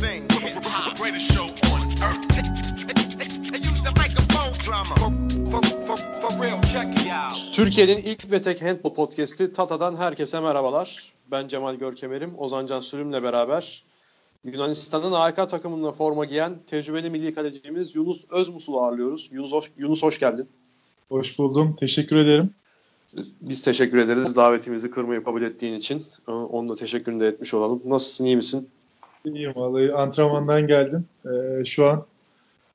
[0.00, 0.22] thing.
[1.00, 2.24] Greatest show on earth.
[3.52, 4.94] They use the microphone drama.
[5.00, 5.10] For,
[5.50, 7.54] for, for, for real, check it out.
[7.54, 11.12] Türkiye'nin ilk ve tek handball podcast'i Tata'dan herkese merhabalar.
[11.30, 12.38] Ben Cemal Görkemer'im.
[12.38, 13.84] Ozan Can Sürüm'le beraber
[14.44, 19.28] Yunanistan'ın AYK takımında forma giyen tecrübeli milli kalecimiz Yunus Özmusul'u ağırlıyoruz.
[19.32, 20.48] Yunus hoş, Yunus hoş geldin.
[21.08, 21.76] Hoş buldum.
[21.80, 22.50] Teşekkür ederim.
[23.40, 26.02] Biz teşekkür ederiz davetimizi kırmayı kabul ettiğin için.
[26.26, 27.82] Onun da teşekkürünü de etmiş olalım.
[27.84, 28.68] Nasılsın, iyi misin?
[29.24, 29.92] İyiyim vallahi.
[29.92, 31.06] Antrenmandan geldim.
[31.26, 32.06] Ee, şu an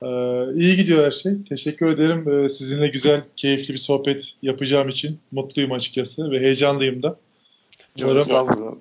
[0.01, 0.07] e,
[0.53, 1.33] iyi gidiyor her şey.
[1.49, 2.29] Teşekkür ederim.
[2.29, 7.17] Ee, sizinle güzel, keyifli bir sohbet yapacağım için mutluyum açıkçası ve heyecanlıyım da.
[8.01, 8.73] Umarım Estağfurullah.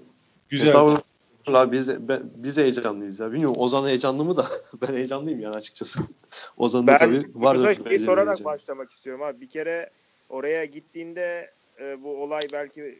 [0.48, 0.66] Güzel.
[0.66, 1.72] Estağfurullah.
[1.72, 3.32] Biz, ben, biz heyecanlıyız ya.
[3.32, 4.46] Bilmiyorum Ozan heyecanlı mı da
[4.82, 6.00] ben heyecanlıyım yani açıkçası.
[6.56, 7.58] Ozan'ın da tabii var.
[7.64, 9.40] Ben bir sorarak başlamak istiyorum abi.
[9.40, 9.90] Bir kere
[10.28, 11.50] oraya gittiğinde
[11.80, 12.98] e, bu olay belki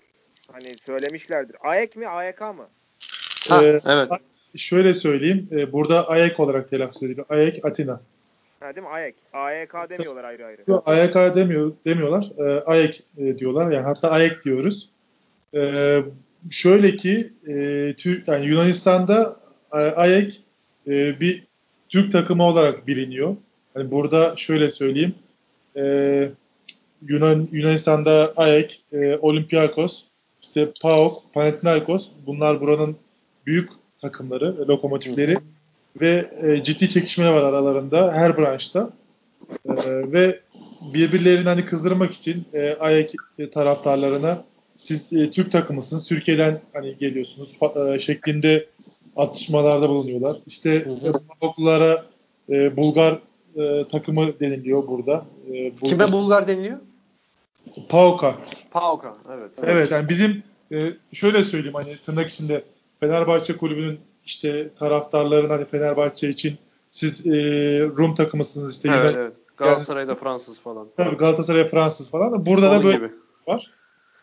[0.53, 1.57] hani söylemişlerdir.
[1.61, 2.69] AYK mi AYK mı?
[3.49, 4.09] Ha, ee, evet.
[4.57, 5.49] Şöyle söyleyeyim.
[5.53, 7.27] E, burada AYK olarak telaffuz ediliyor.
[7.29, 8.01] AYK Atina.
[8.61, 8.93] Ha değil mi?
[8.93, 9.15] AYK.
[9.33, 10.63] AYK demiyorlar ayrı ayrı.
[10.67, 12.31] Yok AYK demiyor, demiyorlar.
[12.39, 13.71] E, AYK e, diyorlar.
[13.71, 14.89] Yani hatta AYK diyoruz.
[15.55, 16.01] E,
[16.51, 17.55] şöyle ki e,
[17.99, 19.37] Türk, yani Yunanistan'da
[19.73, 20.41] e, AYK
[20.87, 21.45] e, bir
[21.89, 23.37] Türk takımı olarak biliniyor.
[23.77, 25.15] Yani burada şöyle söyleyeyim.
[25.77, 26.29] E,
[27.09, 30.05] Yunan Yunanistan'da AEK, e, Olympiakos,
[30.43, 32.97] işte PAOK, Panathinaikos bunlar buranın
[33.47, 33.71] büyük
[34.05, 35.37] takımları, e, lokomotifleri
[36.01, 38.91] ve e, ciddi çekişmeler var aralarında her branşta.
[39.67, 40.41] E, ve
[40.95, 43.15] birbirlerini hani kızdırmak için e, AEK
[43.55, 44.45] taraftarlarına
[44.77, 48.67] siz e, Türk takımısınız, Türkiye'den hani geliyorsunuz e, şeklinde
[49.17, 50.37] atışmalarda bulunuyorlar.
[50.47, 50.87] İşte
[51.41, 52.05] PAOK'lara
[52.51, 53.19] e, Bulgar
[53.57, 55.25] e, takımı deniliyor burada.
[55.49, 55.89] E, Bulgar.
[55.89, 56.79] Kime Bulgar deniliyor?
[57.89, 58.35] Pauka.
[58.71, 59.51] Pauka evet.
[59.63, 62.63] Evet yani bizim e, şöyle söyleyeyim hani tırnak içinde
[63.01, 66.59] Fenerbahçe kulübünün işte taraftarların hani Fenerbahçe için
[66.91, 67.33] siz e,
[67.81, 68.89] Rum takımısınız işte.
[68.89, 69.37] Evet, Yunan, evet.
[69.57, 70.89] Galatasaray'da Fransız falan.
[70.97, 72.47] Tabii Galatasaray Fransız falan.
[72.47, 73.11] Burada Onun da böyle gibi.
[73.47, 73.71] var.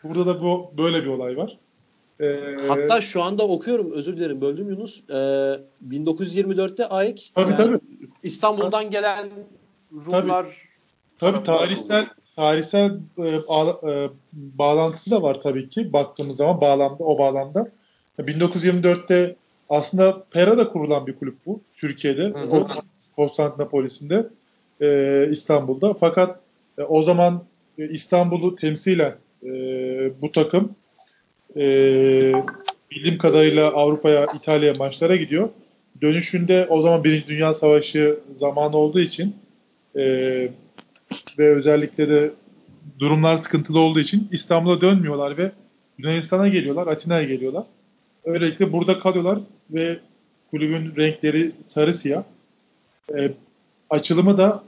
[0.04, 1.58] Burada da bu böyle bir olay var.
[2.20, 5.02] Ee, Hatta şu anda okuyorum özür dilerim böldüm Yunus.
[5.10, 5.14] Ee,
[5.88, 7.80] 1924'te AEK tabii, yani tabii.
[8.22, 9.30] İstanbul'dan gelen
[10.06, 10.46] Rumlar
[11.18, 17.18] tabii, tabii tarihsel tarihsel e, e, bağlantısı da var tabii ki baktığımız zaman bağlamda o
[17.18, 17.70] bağlamda.
[18.26, 19.36] 1924'te
[19.68, 22.32] aslında Pera'da kurulan bir kulüp bu Türkiye'de.
[23.16, 24.26] Konstantinopolis'inde
[24.80, 25.94] e, İstanbul'da.
[25.94, 26.40] Fakat
[26.78, 27.42] e, o zaman
[27.78, 29.50] e, İstanbul'u temsilen e,
[30.22, 30.72] bu takım
[31.56, 31.62] e,
[32.90, 35.48] bildiğim kadarıyla Avrupa'ya, İtalya'ya maçlara gidiyor.
[36.02, 39.36] Dönüşünde o zaman Birinci Dünya Savaşı zamanı olduğu için
[39.96, 40.02] e,
[41.38, 42.30] ve özellikle de
[42.98, 45.52] durumlar sıkıntılı olduğu için İstanbul'a dönmüyorlar ve
[45.98, 47.64] Yunanistan'a geliyorlar, Atina'ya geliyorlar.
[48.24, 49.38] Öylelikle burada kalıyorlar
[49.70, 49.98] ve
[50.50, 52.24] kulübün renkleri sarı siyah.
[53.18, 53.32] E,
[53.90, 54.62] açılımı da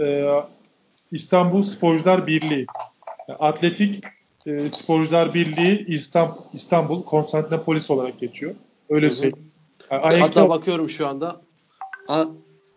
[0.00, 0.30] e,
[1.12, 2.66] İstanbul Sporcular Birliği.
[3.28, 4.04] Yani Atletik
[4.46, 8.54] e, Sporcular Birliği İstanbul, İstanbul Konstantinopolis olarak geçiyor.
[8.90, 9.50] Öyle söyleyeyim.
[9.90, 11.40] Yani Hatta bakıyorum şu anda.
[12.08, 12.24] A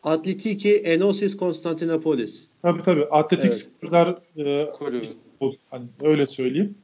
[0.04, 2.48] Atletiki Enosis Konstantinopolis.
[2.62, 3.06] Tabii tabii.
[3.06, 3.60] Atletik evet.
[3.60, 5.56] sporcular e, İstanbul.
[5.70, 6.78] Hani öyle söyleyeyim.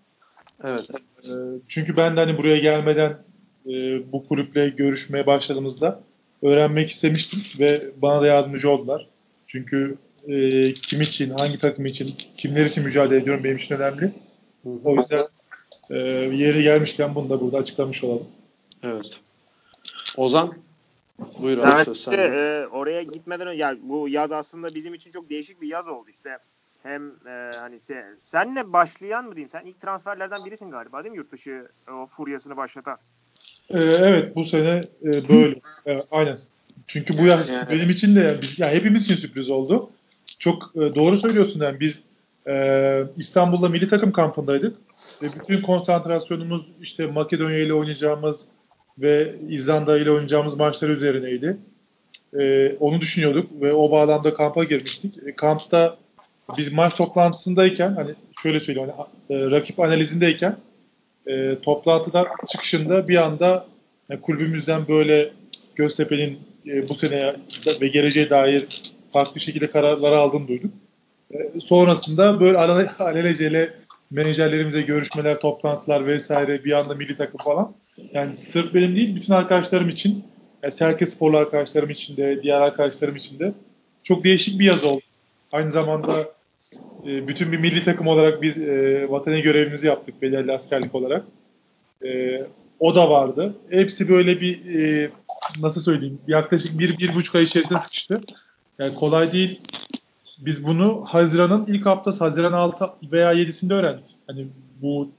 [0.64, 0.86] Evet.
[1.30, 1.32] E,
[1.68, 3.18] çünkü ben de hani buraya gelmeden
[3.66, 3.72] e,
[4.12, 6.00] bu kulüple görüşmeye başladığımızda
[6.42, 9.08] öğrenmek istemiştim ve bana da yardımcı oldular.
[9.48, 9.98] Çünkü
[10.28, 14.14] e, kim için, hangi takım için, kimler için mücadele ediyorum benim için önemli.
[14.84, 15.28] O yüzden
[15.90, 15.98] e,
[16.36, 18.28] yeri gelmişken bunu da burada açıklamış olalım.
[18.84, 19.20] Evet.
[20.18, 20.54] Ozan
[21.42, 22.18] Buyur abi evet, söz sende.
[22.18, 26.10] E, oraya gitmeden önce yani bu yaz aslında bizim için çok değişik bir yaz oldu
[26.10, 26.38] işte.
[26.84, 29.50] Hem e, hani se, senle başlayan mı diyeyim?
[29.50, 32.98] Sen ilk transferlerden birisin galiba değil mi yurt dışı o furyasını başlatan?
[33.74, 35.56] E, evet bu sene e, böyle.
[35.88, 36.40] e, aynen.
[36.88, 37.70] Çünkü bu yaz yani.
[37.70, 39.90] benim için de yani, biz, yani hepimiz için sürpriz oldu.
[40.40, 42.04] Çok e, doğru söylüyorsun yani biz
[42.48, 44.78] e, İstanbul'da milli takım kampındaydık.
[45.22, 48.46] Ve bütün konsantrasyonumuz işte Makedonya ile oynayacağımız
[49.00, 51.58] ve İzlanda ile oynayacağımız maçlar üzerineydi.
[52.40, 55.18] E, onu düşünüyorduk ve o bağlamda kampa girmiştik.
[55.28, 55.98] E, kampta
[56.58, 58.12] biz maç toplantısındayken hani
[58.42, 60.58] şöyle söyleyeyim hani, e, rakip analizindeyken
[61.30, 63.66] e, toplantıdan çıkışında bir anda
[64.10, 65.30] yani kulübümüzden böyle
[65.76, 67.36] Göztepe'nin e, bu sene
[67.82, 68.68] ve geleceğe dair
[69.14, 70.72] farklı şekilde kararları aldığını duyduk.
[71.34, 72.58] E, sonrasında böyle
[73.00, 73.74] alelacele
[74.12, 77.74] menajerlerimize görüşmeler, toplantılar vesaire bir anda milli takım falan.
[78.14, 80.24] Yani sırf benim değil bütün arkadaşlarım için,
[80.64, 83.54] yani Serke sporlu arkadaşlarım için de, diğer arkadaşlarım için de
[84.04, 85.02] çok değişik bir yaz oldu.
[85.52, 86.12] Aynı zamanda
[87.08, 91.26] e, bütün bir milli takım olarak biz e, vatani görevimizi yaptık belirli askerlik olarak.
[92.06, 92.42] E,
[92.80, 93.56] O da vardı.
[93.70, 95.10] Hepsi böyle bir e,
[95.60, 98.22] nasıl söyleyeyim yaklaşık bir, bir buçuk ay içerisinde sıkıştı.
[98.80, 99.62] Yani kolay değil.
[100.40, 104.16] Biz bunu Haziran'ın ilk haftası Haziran 6 veya 7'sinde öğrendik.
[104.28, 104.48] Hani
[104.82, 105.10] bu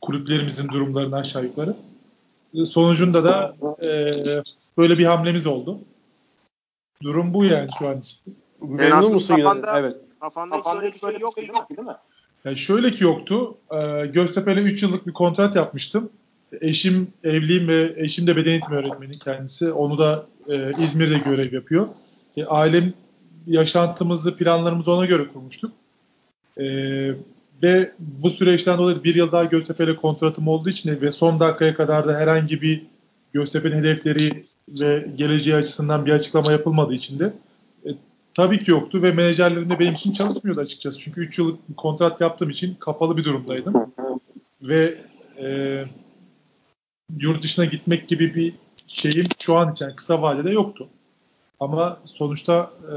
[0.00, 1.76] kulüplerimizin durumlarını aşağı yukarı.
[2.66, 4.12] Sonucunda da e,
[4.78, 5.78] böyle bir hamlemiz oldu.
[7.02, 8.18] Durum bu yani şu an için.
[8.62, 9.36] Memnun musun?
[9.36, 9.96] Kafanda, Evet.
[10.22, 11.76] Kafanda, kafanda hiç böyle bir şey yok değil mi?
[11.76, 11.94] değil mi?
[12.44, 13.54] Yani şöyle ki yoktu.
[13.70, 16.10] E, Göztepe'yle 3 yıllık bir kontrat yapmıştım.
[16.60, 19.72] Eşim evliyim ve eşim de beden eğitimi öğretmeni kendisi.
[19.72, 21.88] Onu da e, İzmir'de görev yapıyor.
[22.36, 22.92] E, ailem
[23.46, 25.72] yaşantımızı, planlarımızı ona göre kurmuştuk.
[26.58, 26.64] E,
[27.62, 32.08] ve bu süreçten dolayı bir yıl daha Göztepe'yle kontratım olduğu için ve son dakikaya kadar
[32.08, 32.82] da herhangi bir
[33.32, 34.44] Göztepe'nin hedefleri
[34.80, 37.32] ve geleceği açısından bir açıklama yapılmadığı için de e,
[38.34, 40.98] tabii ki yoktu ve menajerlerim de benim için çalışmıyordu açıkçası.
[40.98, 43.92] Çünkü 3 yıllık bir kontrat yaptığım için kapalı bir durumdaydım.
[44.62, 44.94] ve
[45.40, 45.84] e,
[47.18, 48.54] yurt dışına gitmek gibi bir
[48.88, 50.88] şeyim şu an için kısa vadede yoktu.
[51.60, 52.70] Ama sonuçta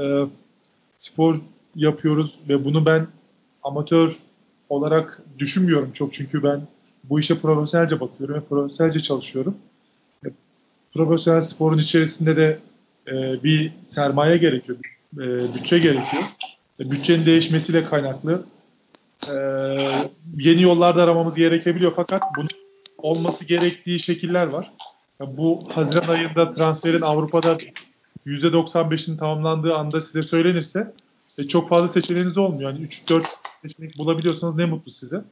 [0.98, 1.40] spor
[1.74, 3.06] yapıyoruz ve bunu ben
[3.62, 4.16] amatör
[4.68, 6.60] olarak düşünmüyorum çok çünkü ben
[7.04, 9.56] bu işe profesyonelce bakıyorum ve profesyonelce çalışıyorum.
[10.26, 10.28] E,
[10.94, 12.58] profesyonel sporun içerisinde de
[13.08, 14.78] e, bir sermaye gerekiyor,
[15.14, 16.22] e, bütçe gerekiyor.
[16.80, 18.44] E, bütçenin değişmesiyle kaynaklı
[19.34, 19.36] e,
[20.36, 22.48] yeni yollarda aramamız gerekebiliyor fakat bunun
[22.98, 24.70] olması gerektiği şekiller var.
[25.20, 27.58] Yani bu Haziran ayında transferin Avrupa'da
[28.26, 30.92] %95'in tamamlandığı anda size söylenirse
[31.38, 32.70] e, çok fazla seçeneğiniz olmuyor.
[32.70, 33.22] Yani 3-4
[33.62, 35.24] seçenek bulabiliyorsanız ne mutlu size.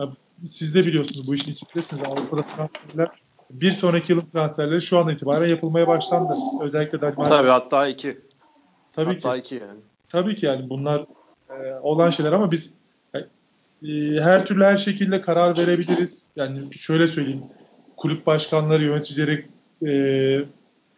[0.00, 0.10] Yani
[0.46, 2.08] siz de biliyorsunuz bu işin içindesiniz.
[2.08, 3.08] Avrupa'da transferler
[3.50, 6.32] bir sonraki yılın transferleri şu an itibaren yapılmaya başlandı.
[6.62, 7.36] Özellikle Danimarka.
[7.36, 8.18] Tabii hatta iki.
[8.92, 9.40] Tabii hatta ki.
[9.40, 9.80] iki yani.
[10.08, 11.06] Tabii ki yani bunlar
[11.50, 12.72] e, olan şeyler ama biz
[13.82, 16.18] e, her türlü her şekilde karar verebiliriz.
[16.36, 17.42] Yani şöyle söyleyeyim.
[17.96, 19.44] Kulüp başkanları, yöneticileri
[19.86, 19.92] e,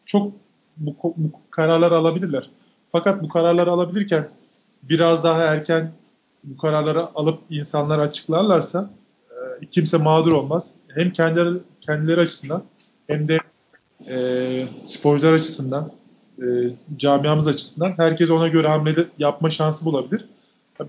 [0.07, 0.33] çok
[0.77, 2.51] bu, bu kararlar alabilirler.
[2.93, 4.29] Fakat bu kararları alabilirken
[4.83, 5.93] biraz daha erken
[6.45, 8.91] bu kararları alıp insanlara açıklarlarsa
[9.31, 10.71] e, kimse mağdur olmaz.
[10.95, 12.63] Hem kendileri, kendileri açısından
[13.07, 13.39] hem de
[14.09, 14.17] e,
[14.87, 15.91] sporcular açısından
[16.39, 16.47] e,
[16.97, 20.25] camiamız açısından herkes ona göre hamle yapma şansı bulabilir.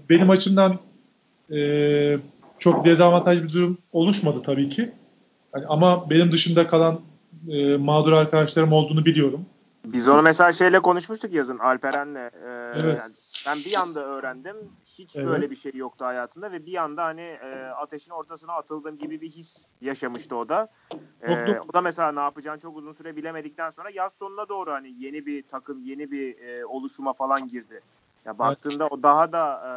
[0.09, 0.80] Benim açımdan
[1.51, 2.18] e,
[2.59, 4.92] çok dezavantaj bir durum oluşmadı tabii ki.
[5.56, 7.00] Yani ama benim dışında kalan
[7.50, 9.45] e, mağdur arkadaşlarım olduğunu biliyorum.
[9.94, 12.16] Biz onu mesela şeyle konuşmuştuk yazın Alperen'le.
[12.16, 12.30] Ee,
[12.76, 12.98] Evet.
[13.00, 13.14] yani
[13.48, 14.56] ben bir anda öğrendim.
[14.86, 15.28] Hiç Evet.
[15.28, 19.30] böyle bir şey yoktu hayatında ve bir anda hani e, ateşin ortasına atıldığım gibi bir
[19.30, 20.68] his yaşamıştı o da.
[21.28, 21.64] Doğru.
[21.70, 25.26] o da mesela ne yapacağını çok uzun süre bilemedikten sonra yaz sonuna doğru hani yeni
[25.26, 27.82] bir takım, yeni bir e, oluşuma falan girdi.
[28.26, 29.72] Ya baktığında o daha da e,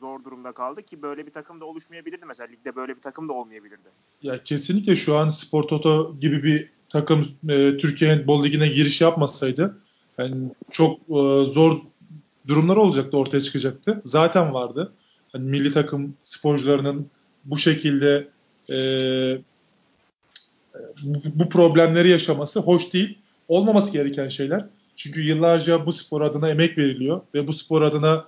[0.00, 3.32] zor durumda kaldı ki böyle bir takım da oluşmayabilirdi mesela ligde böyle bir takım da
[3.32, 3.88] olmayabilirdi.
[4.22, 9.78] Ya kesinlikle şu an Spor Toto gibi bir takım e, Türkiye Handball Ligi'ne giriş yapmasaydı
[10.18, 10.34] yani
[10.70, 11.78] çok e, zor
[12.48, 14.02] durumlar olacaktı, ortaya çıkacaktı.
[14.04, 14.92] Zaten vardı.
[15.32, 17.06] Hani milli takım sporcularının
[17.44, 18.28] bu şekilde
[18.70, 18.76] e,
[21.02, 23.18] bu, bu problemleri yaşaması hoş değil.
[23.48, 24.64] Olmaması gereken şeyler.
[24.96, 28.24] Çünkü yıllarca bu spor adına emek veriliyor ve bu spor adına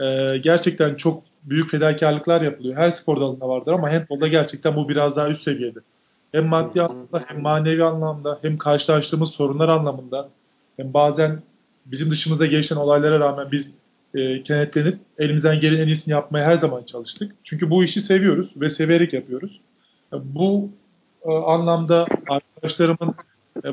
[0.00, 2.76] e, gerçekten çok büyük fedakarlıklar yapılıyor.
[2.76, 5.78] Her spor dalında vardır ama handbolda gerçekten bu biraz daha üst seviyede.
[6.34, 10.28] Hem maddi anlamda hem manevi anlamda hem karşılaştığımız sorunlar anlamında
[10.76, 11.42] hem bazen
[11.86, 13.70] bizim dışımıza gelişen olaylara rağmen biz
[14.14, 17.32] e, kenetlenip elimizden gelen en iyisini yapmaya her zaman çalıştık.
[17.44, 19.60] Çünkü bu işi seviyoruz ve severek yapıyoruz.
[20.12, 20.70] E, Bu
[21.24, 23.14] e, anlamda arkadaşlarımın
[23.64, 23.68] e,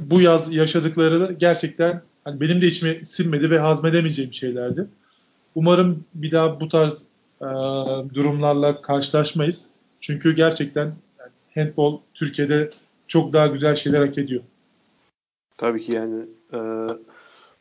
[0.00, 4.86] bu yaz yaşadıkları gerçekten hani benim de içime sinmedi ve hazmedemeyeceğim şeylerdi.
[5.54, 7.02] Umarım bir daha bu tarz
[7.40, 7.46] e,
[8.14, 9.68] durumlarla karşılaşmayız.
[10.00, 10.92] Çünkü gerçekten
[11.56, 12.70] handball Türkiye'de
[13.08, 14.42] çok daha güzel şeyler hak ediyor.
[15.56, 16.58] Tabii ki yani e,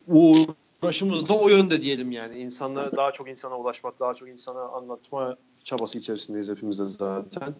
[0.07, 2.39] uğraşımız da o yönde diyelim yani.
[2.39, 7.55] İnsanlara daha çok insana ulaşmak, daha çok insana anlatma çabası içerisindeyiz hepimiz de zaten.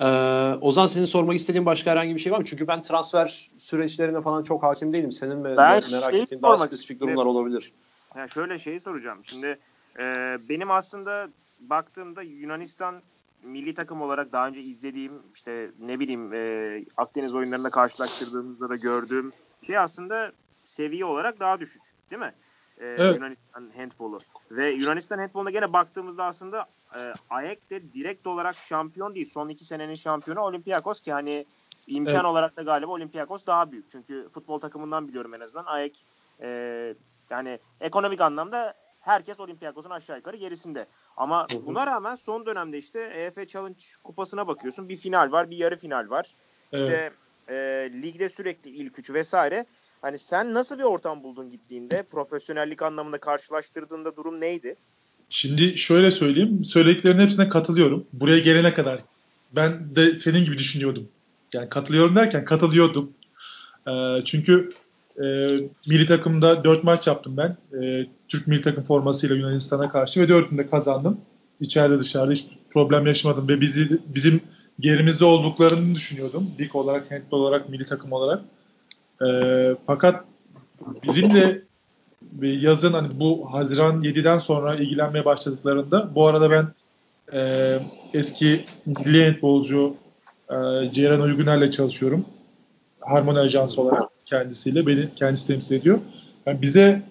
[0.00, 0.06] Ee,
[0.60, 2.44] Ozan senin sormak istediğin başka herhangi bir şey var mı?
[2.44, 5.12] Çünkü ben transfer süreçlerine falan çok hakim değilim.
[5.12, 7.00] Senin Ben merak şeyi ettiğin daha spesifik istedim.
[7.00, 7.72] durumlar olabilir.
[8.16, 9.18] Yani şöyle şeyi soracağım.
[9.24, 9.58] Şimdi
[9.98, 10.02] e,
[10.48, 11.28] benim aslında
[11.60, 13.02] baktığımda Yunanistan
[13.42, 19.32] milli takım olarak daha önce izlediğim işte ne bileyim e, Akdeniz oyunlarında karşılaştırdığımızda da gördüğüm
[19.66, 20.32] şey aslında
[20.64, 21.82] seviye olarak daha düşük.
[22.10, 22.34] Değil mi?
[22.78, 23.16] E, Evet.
[23.16, 24.18] Yunanistan handbolu.
[24.50, 26.66] Ve Yunanistan handboluna gene baktığımızda aslında
[26.96, 29.30] e, AEK de direkt olarak şampiyon değil.
[29.30, 31.46] Son iki senenin şampiyonu Olympiakos ki hani
[31.86, 32.24] imkan Evet.
[32.24, 33.90] olarak da galiba Olympiakos daha büyük.
[33.90, 35.64] Çünkü futbol takımından biliyorum en azından.
[35.64, 36.04] AEK
[36.40, 36.94] e,
[37.30, 40.86] yani ekonomik anlamda herkes Olympiakos'un aşağı yukarı gerisinde.
[41.16, 44.88] Ama buna rağmen son dönemde işte EF Challenge kupasına bakıyorsun.
[44.88, 46.34] Bir final var, bir yarı final var.
[46.72, 47.12] İşte
[47.48, 47.92] evet.
[47.92, 49.66] e, ligde sürekli ilk üç vesaire.
[50.02, 52.02] Hani sen nasıl bir ortam buldun gittiğinde?
[52.02, 54.76] Profesyonellik anlamında karşılaştırdığında durum neydi?
[55.30, 56.64] Şimdi şöyle söyleyeyim.
[56.64, 58.06] Söylediklerinin hepsine katılıyorum.
[58.12, 59.00] Buraya gelene kadar
[59.52, 61.08] ben de senin gibi düşünüyordum.
[61.52, 63.12] Yani katılıyorum derken katılıyordum.
[63.86, 64.72] E, çünkü
[65.20, 67.56] e, milli takımda 4 maç yaptım ben.
[67.82, 71.20] E, Türk milli takım formasıyla Yunanistan'a karşı ve 4'ünde kazandım.
[71.60, 74.40] İçeride dışarıda hiç problem yaşamadım ve bizi bizim
[74.80, 76.50] gerimizde olduklarını düşünüyordum.
[76.60, 78.42] Lig olarak, handball olarak, milli takım olarak.
[79.26, 79.28] E,
[79.86, 80.24] fakat
[81.02, 81.62] bizim de
[82.42, 86.66] yazın hani bu Haziran 7'den sonra ilgilenmeye başladıklarında bu arada ben
[87.32, 87.78] e,
[88.14, 89.94] eski milli handbolcu
[90.50, 90.56] e,
[90.92, 92.24] Ceyran Uyguner'le çalışıyorum.
[93.00, 95.98] Harmoni Ajansı olarak kendisiyle beni kendisi temsil ediyor.
[96.46, 97.02] Yani bize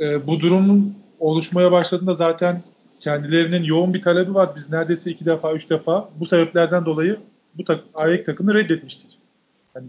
[0.00, 2.62] e, bu durumun oluşmaya başladığında zaten
[3.00, 4.50] kendilerinin yoğun bir talebi var.
[4.56, 7.16] Biz neredeyse iki defa, üç defa bu sebeplerden dolayı
[7.54, 9.18] bu tak AYK takımını reddetmiştik.
[9.74, 9.86] Yani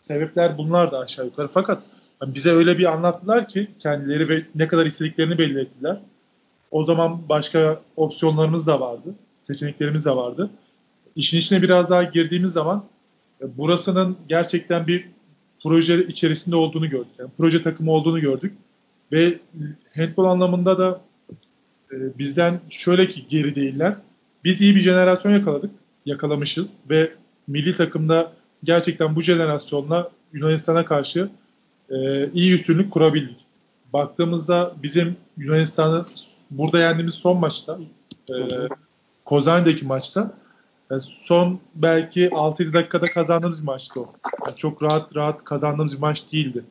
[0.00, 1.48] sebepler bunlar da aşağı yukarı.
[1.54, 1.82] Fakat
[2.22, 5.96] yani bize öyle bir anlattılar ki kendileri ve ne kadar istediklerini belli ettiler.
[6.70, 9.14] O zaman başka opsiyonlarımız da vardı.
[9.42, 10.50] Seçeneklerimiz de vardı.
[11.16, 12.84] İşin içine biraz daha girdiğimiz zaman
[13.40, 15.15] e, burasının gerçekten bir
[15.62, 17.12] proje içerisinde olduğunu gördük.
[17.18, 18.52] Yani proje takımı olduğunu gördük.
[19.12, 19.38] Ve
[19.96, 21.00] handball anlamında da
[21.92, 23.96] e, bizden şöyle ki geri değiller.
[24.44, 25.70] Biz iyi bir jenerasyon yakaladık.
[26.06, 27.10] Yakalamışız ve
[27.46, 28.32] milli takımda
[28.64, 31.28] gerçekten bu jenerasyonla Yunanistan'a karşı
[31.90, 33.36] e, iyi üstünlük kurabildik.
[33.92, 36.06] Baktığımızda bizim Yunanistan'ı
[36.50, 37.78] burada yendiğimiz son maçta
[38.28, 38.34] e,
[39.24, 40.32] Kozani'deki maçta
[40.90, 44.06] yani son belki 6-7 dakikada kazandığımız bir maçtı o.
[44.46, 46.64] Yani çok rahat rahat kazandığımız bir maç değildi.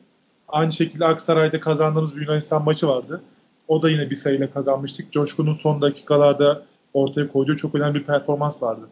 [0.48, 3.22] Aynı şekilde Aksaray'da kazandığımız bir Yunanistan maçı vardı.
[3.68, 5.12] O da yine bir sayıyla kazanmıştık.
[5.12, 6.62] Coşkun'un son dakikalarda
[6.94, 8.88] ortaya koyduğu çok önemli bir performans vardı.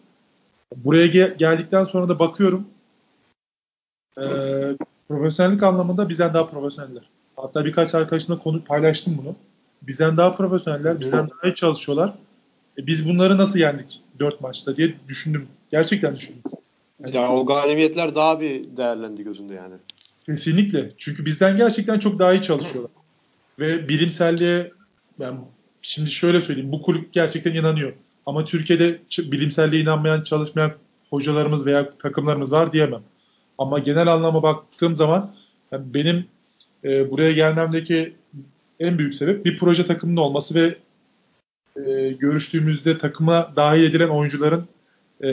[0.77, 2.67] Buraya ge- geldikten sonra da bakıyorum
[4.19, 4.25] e,
[5.09, 7.03] profesyonellik anlamında bizden daha profesyoneller.
[7.37, 9.37] Hatta birkaç arkadaşımla konu paylaştım bunu.
[9.83, 12.15] Bizden daha profesyoneller, bizden daha iyi çalışıyorlar.
[12.79, 15.49] E, biz bunları nasıl yendik 4 maçta diye düşündüm.
[15.71, 16.43] Gerçekten düşündüm.
[16.99, 19.75] Yani, yani o galibiyetler daha bir değerlendi gözünde yani.
[20.27, 20.93] Kesinlikle.
[20.99, 22.93] Çünkü bizden gerçekten çok daha iyi çalışıyorlar.
[23.59, 24.71] Ve bilimselliğe
[25.21, 25.35] ben
[25.83, 26.73] şimdi şöyle söyleyeyim.
[26.73, 27.93] Bu kulüp gerçekten inanıyor.
[28.27, 30.73] Ama Türkiye'de bilimselliğe inanmayan, çalışmayan
[31.11, 33.03] hocalarımız veya takımlarımız var diyemem.
[33.59, 35.35] Ama genel anlama baktığım zaman
[35.73, 36.27] yani benim
[36.85, 38.13] e, buraya gelmemdeki
[38.81, 40.77] en büyük sebep bir proje takımının olması ve
[41.77, 44.65] e, görüştüğümüzde takıma dahil edilen oyuncuların
[45.25, 45.31] e,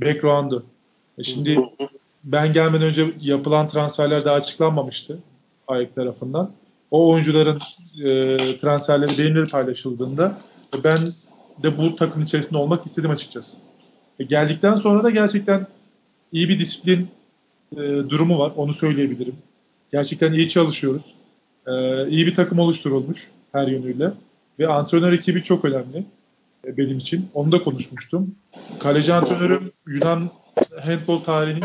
[0.00, 0.62] background'ı.
[1.18, 1.58] E şimdi
[2.24, 5.18] ben gelmeden önce yapılan transferler daha açıklanmamıştı
[5.68, 6.50] AYK tarafından.
[6.90, 7.58] O oyuncuların
[8.04, 10.38] e, transferleri benimle paylaşıldığında
[10.84, 10.98] ben
[11.62, 13.56] de bu takım içerisinde olmak istedim açıkçası.
[14.20, 15.66] E, geldikten sonra da gerçekten
[16.32, 17.08] iyi bir disiplin
[17.72, 17.76] e,
[18.08, 18.52] durumu var.
[18.56, 19.36] Onu söyleyebilirim.
[19.92, 21.14] Gerçekten iyi çalışıyoruz.
[21.66, 21.72] E,
[22.08, 24.10] iyi bir takım oluşturulmuş her yönüyle.
[24.58, 26.04] Ve antrenör ekibi çok önemli
[26.64, 27.28] e, benim için.
[27.34, 28.34] Onu da konuşmuştum.
[28.78, 30.30] Kaleci antrenörüm Yunan
[30.82, 31.64] handball tarihinin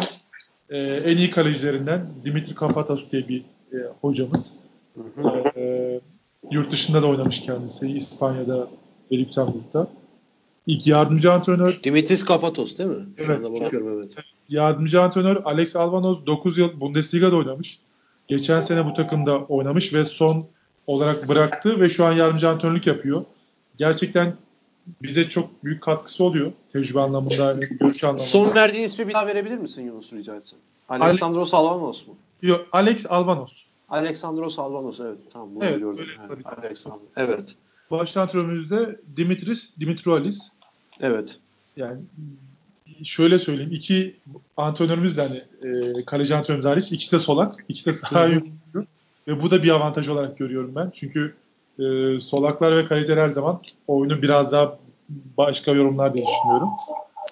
[0.70, 3.40] e, en iyi kalecilerinden Dimitri Kapatos diye bir
[3.74, 4.54] e, hocamız.
[5.56, 6.00] E,
[6.52, 7.88] yurt dışında da oynamış kendisi.
[7.88, 8.68] İspanya'da
[9.12, 9.88] ve Lüksemburg'da.
[10.68, 13.06] İlk yardımcı antrenör Dimitris Kapatos değil mi?
[13.18, 13.62] Şu evet.
[13.62, 14.16] bakıyorum evet.
[14.50, 17.80] Yardımcı antrenör Alex Alvanoz 9 yıl Bundesliga'da oynamış.
[18.28, 20.44] Geçen sene bu takımda oynamış ve son
[20.92, 23.26] olarak bıraktı ve şu an yardımcı antrenörlük yapıyor.
[23.78, 24.34] Gerçekten
[25.02, 28.24] bize çok büyük katkısı oluyor tecrübe anlamında, görüş anlamında.
[28.24, 30.60] Son verdiğin ismi bir daha verebilir misin Yunus rica etsem?
[30.90, 32.16] Alexandros Alvanos mu?
[32.42, 33.66] Yok, Alex Alvanos.
[33.90, 36.06] Alexandros Alvanos evet tamam bunu evet, gördüm.
[36.28, 37.02] Evet, Alexandros.
[37.16, 37.56] Evet.
[37.92, 40.50] Baş antrenörümüz de Dimitris Dimitrioulis.
[41.02, 41.40] Evet.
[41.78, 42.00] Yani
[43.04, 43.72] şöyle söyleyeyim.
[43.72, 44.16] iki
[44.58, 47.66] antrenörümüz de hani e, kaleci antrenörümüz hariç ikisi de solak.
[47.70, 48.30] ikisi de sağ.
[49.28, 50.92] Ve bu da bir avantaj olarak görüyorum ben.
[50.96, 51.36] Çünkü
[51.80, 54.78] e, solaklar ve kaleciler her zaman oyunu biraz daha
[55.38, 56.70] başka yorumlar diye düşünüyorum.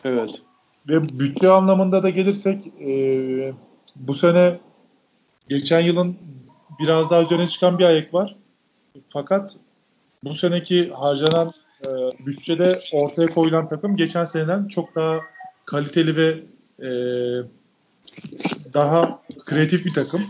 [0.04, 0.42] Evet.
[0.88, 2.92] Ve bütçe anlamında da gelirsek e,
[3.96, 4.60] bu sene
[5.50, 6.18] geçen yılın
[6.80, 8.36] biraz daha üzerine çıkan bir ayak var.
[9.10, 9.56] Fakat
[10.24, 11.52] bu seneki harcanan
[11.84, 11.88] e,
[12.26, 15.20] bütçede ortaya koyulan takım geçen seneden çok daha
[15.66, 16.40] kaliteli ve
[16.80, 16.90] e,
[18.74, 20.22] daha kreatif bir takım.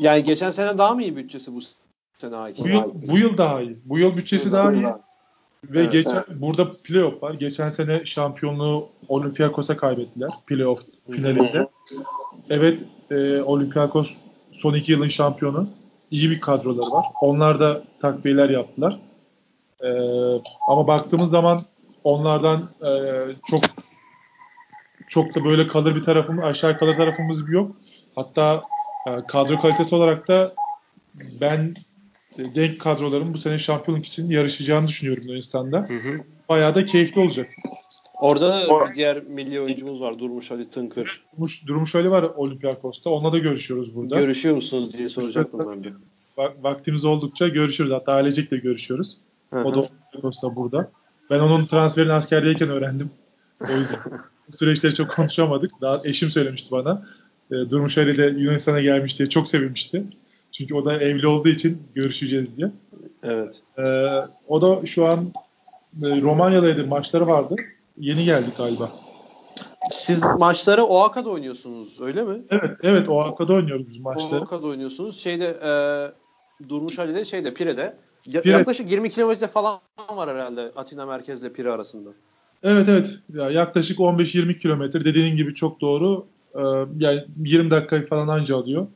[0.00, 1.60] Yani geçen sene daha mı iyi bütçesi bu
[2.18, 2.58] sene ait?
[2.58, 3.78] Bu yıl, bu yıl daha iyi.
[3.84, 4.82] Bu yıl bütçesi bu daha iyi.
[4.82, 5.00] Daha.
[5.64, 6.26] Ve evet, geçen evet.
[6.28, 7.34] burada playoff var.
[7.34, 11.68] Geçen sene şampiyonluğu Olympiakos'a kaybettiler playoff finalinde.
[12.50, 12.78] Evet,
[13.10, 14.14] e, Olympiakos
[14.52, 15.68] son iki yılın şampiyonu.
[16.10, 17.04] İyi bir kadroları var.
[17.20, 18.98] Onlar da takviyeler yaptılar.
[19.84, 19.90] E,
[20.68, 21.58] ama baktığımız zaman
[22.04, 22.90] onlardan e,
[23.46, 23.60] çok
[25.08, 27.76] çok da böyle kalır bir tarafımız, aşağı kalır tarafımız bir yok.
[28.14, 28.62] Hatta
[29.28, 30.52] kadro kalitesi olarak da
[31.40, 31.74] ben
[32.38, 35.78] e, denk kadroların bu sene şampiyonluk için yarışacağını düşünüyorum Yunanistan'da.
[35.78, 36.14] Hı hı.
[36.48, 37.48] Bayağı da keyifli olacak.
[38.20, 40.18] Orada bir diğer milli oyuncumuz var.
[40.18, 41.22] Durmuş Ali Tınkır.
[41.32, 43.10] Durmuş, Durmuş Ali var Olympiakos'ta.
[43.10, 44.20] Onunla da görüşüyoruz burada.
[44.20, 45.92] Görüşüyor musunuz diye soracaktım ben de.
[46.62, 47.90] Vaktimiz oldukça görüşürüz.
[47.90, 49.16] Hatta ailecek de görüşüyoruz.
[49.50, 49.64] Hı hı.
[49.64, 50.90] O da Olympiakos'ta burada.
[51.30, 53.10] Ben onun transferini askerdeyken öğrendim.
[53.60, 53.98] O yüzden
[54.48, 55.70] bu süreçleri çok konuşamadık.
[55.80, 57.02] Daha eşim söylemişti bana.
[57.50, 60.04] E, Durmuş Ali de Yunanistan'a gelmiş diye çok sevinmişti.
[60.52, 62.70] Çünkü o da evli olduğu için görüşeceğiz diye.
[63.22, 63.60] Evet.
[63.78, 63.82] E,
[64.48, 65.26] o da şu an
[66.02, 66.86] e, Romanya'daydı.
[66.86, 67.56] Maçları vardı.
[67.98, 68.88] Yeni geldik galiba.
[69.90, 72.42] Siz maçları Oaka'da oynuyorsunuz öyle mi?
[72.50, 74.40] Evet, evet Oaka'da oynuyoruz biz maçları.
[74.40, 75.20] Oaka'da oynuyorsunuz.
[75.20, 75.72] Şeyde e,
[76.68, 77.96] Durmuş Ali'de şeyde Pire'de.
[78.26, 78.52] Ya, Pire.
[78.52, 79.80] Yaklaşık 20 kilometre falan
[80.10, 82.10] var herhalde Atina merkezle Pire arasında.
[82.62, 83.18] Evet evet.
[83.34, 85.04] Ya, yaklaşık 15-20 kilometre.
[85.04, 86.26] Dediğin gibi çok doğru.
[86.54, 86.60] Ee,
[86.98, 88.86] yani 20 dakika falan anca alıyor.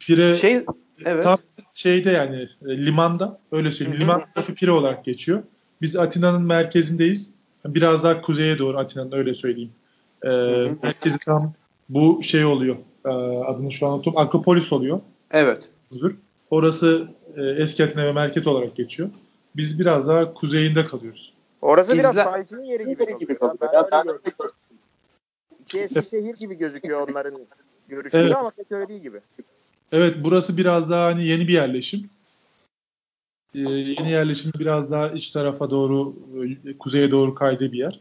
[0.00, 0.64] Pire şey,
[1.04, 1.24] evet.
[1.24, 1.38] tam
[1.74, 4.00] şeyde yani e, limanda öyle söyleyeyim.
[4.00, 5.42] Liman tarafı Pire olarak geçiyor.
[5.82, 7.32] Biz Atina'nın merkezindeyiz.
[7.66, 9.72] Biraz daha kuzeye doğru Atina'nın öyle söyleyeyim.
[10.24, 10.28] Ee,
[10.82, 11.52] merkezi tam
[11.88, 12.76] bu şey oluyor.
[13.06, 13.08] Ee,
[13.46, 14.16] adını şu an unuttum.
[14.16, 15.00] Akropolis oluyor.
[15.30, 15.68] Evet.
[16.50, 19.10] Orası e, eski Atina ve merkez olarak geçiyor.
[19.56, 21.32] Biz biraz daha kuzeyinde kalıyoruz.
[21.62, 22.22] Orası biraz İzle...
[22.22, 23.58] sahibinin yeri gibi, gibi kalıyor.
[23.92, 24.18] Ben, ben
[25.74, 27.34] öyle İki eski şehir gibi gözüküyor onların
[27.88, 28.36] görüşünde evet.
[28.36, 29.20] ama pek öyle değil gibi.
[29.92, 32.10] Evet burası biraz daha hani yeni bir yerleşim.
[33.54, 36.14] Ee, yeni yerleşim biraz daha iç tarafa doğru,
[36.66, 38.00] e, kuzeye doğru kaydığı bir yer.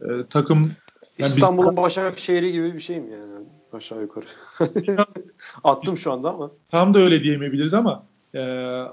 [0.00, 0.72] Ee, takım
[1.18, 1.76] yani İstanbul'un biz...
[1.76, 3.46] Başakşehir'i gibi bir şey mi yani?
[3.72, 4.24] Aşağı yukarı.
[5.64, 6.50] Attım şu anda ama.
[6.70, 8.40] Tam da öyle diyemeyebiliriz ama e,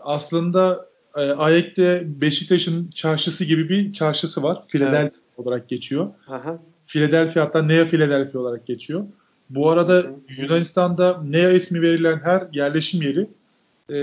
[0.04, 4.64] aslında e, Ayek'te Beşiktaş'ın çarşısı gibi bir çarşısı var.
[4.68, 5.20] Philadelphia evet.
[5.38, 6.08] olarak geçiyor.
[6.28, 6.60] Aha.
[6.90, 9.06] Philadelphia hatta Nea Philadelphia olarak geçiyor.
[9.50, 10.06] Bu arada
[10.38, 13.28] Yunanistan'da Nea ismi verilen her yerleşim yeri
[13.90, 13.96] e,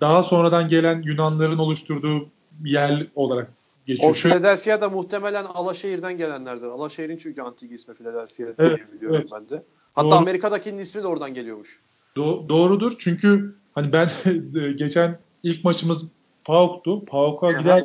[0.00, 2.28] daha sonradan gelen Yunanların oluşturduğu
[2.64, 3.50] yer olarak
[3.86, 4.10] geçiyor.
[4.10, 6.66] O Philadelphia da muhtemelen Alaşehir'den gelenlerdir.
[6.66, 9.30] Alaşehir'in çünkü antik ismi Philadelphia evet, diye biliyorum evet.
[9.34, 9.62] ben de.
[9.94, 10.14] Hatta Doğru.
[10.14, 11.80] Amerika'dakinin ismi de oradan geliyormuş.
[12.16, 14.10] Do- doğrudur çünkü hani ben
[14.76, 16.08] geçen ilk maçımız
[16.44, 17.04] PAOK'tu.
[17.04, 17.84] PAOK'a gider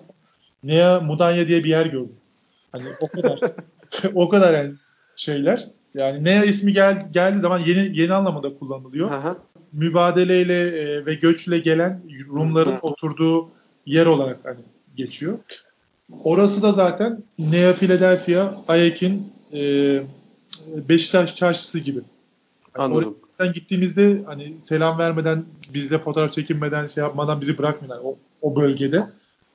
[0.63, 2.15] Nea Mudanya diye bir yer gördüm.
[2.71, 3.39] Hani o kadar
[4.13, 4.73] o kadar yani
[5.15, 5.67] şeyler.
[5.93, 9.12] Yani Nea ismi gel, geldiği zaman yeni yeni anlamında kullanılıyor.
[9.12, 9.38] Aha.
[9.73, 13.49] Mübadeleyle e, ve göçle gelen Rumların oturduğu
[13.86, 14.60] yer olarak hani
[14.95, 15.39] geçiyor.
[16.23, 20.01] Orası da zaten Nea Philadelphia, Ayek'in e,
[20.89, 21.99] Beşiktaş çarşısı gibi.
[22.77, 23.17] Yani Anladım.
[23.39, 29.03] Oradan gittiğimizde hani selam vermeden, bizle fotoğraf çekinmeden, şey yapmadan bizi bırakmıyorlar o, o bölgede.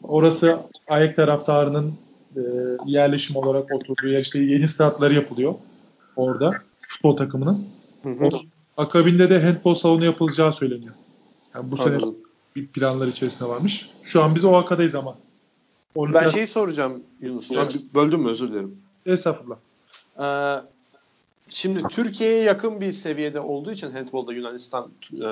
[0.03, 1.95] Orası Ayek taraftarının
[2.37, 2.41] e,
[2.87, 4.21] yerleşim olarak oturduğu yer.
[4.21, 5.55] İşte yeni statları yapılıyor
[6.17, 6.53] orada
[6.89, 7.59] futbol takımının.
[8.03, 8.29] Hı hı.
[8.77, 10.95] akabinde de handball salonu yapılacağı söyleniyor.
[11.55, 12.01] Yani bu Anladım.
[12.01, 12.13] sene
[12.57, 13.91] bir planlar içerisinde varmış.
[14.03, 15.17] Şu an biz o hakadayız ama.
[15.95, 16.25] Olimpiyat...
[16.25, 17.51] Ben şeyi soracağım Yunus.
[17.53, 17.81] Evet.
[17.95, 18.77] Böldüm mü özür dilerim.
[19.07, 19.57] Estağfurullah.
[20.21, 20.63] Ee,
[21.49, 25.31] şimdi Türkiye'ye yakın bir seviyede olduğu için handbolda Yunanistan e,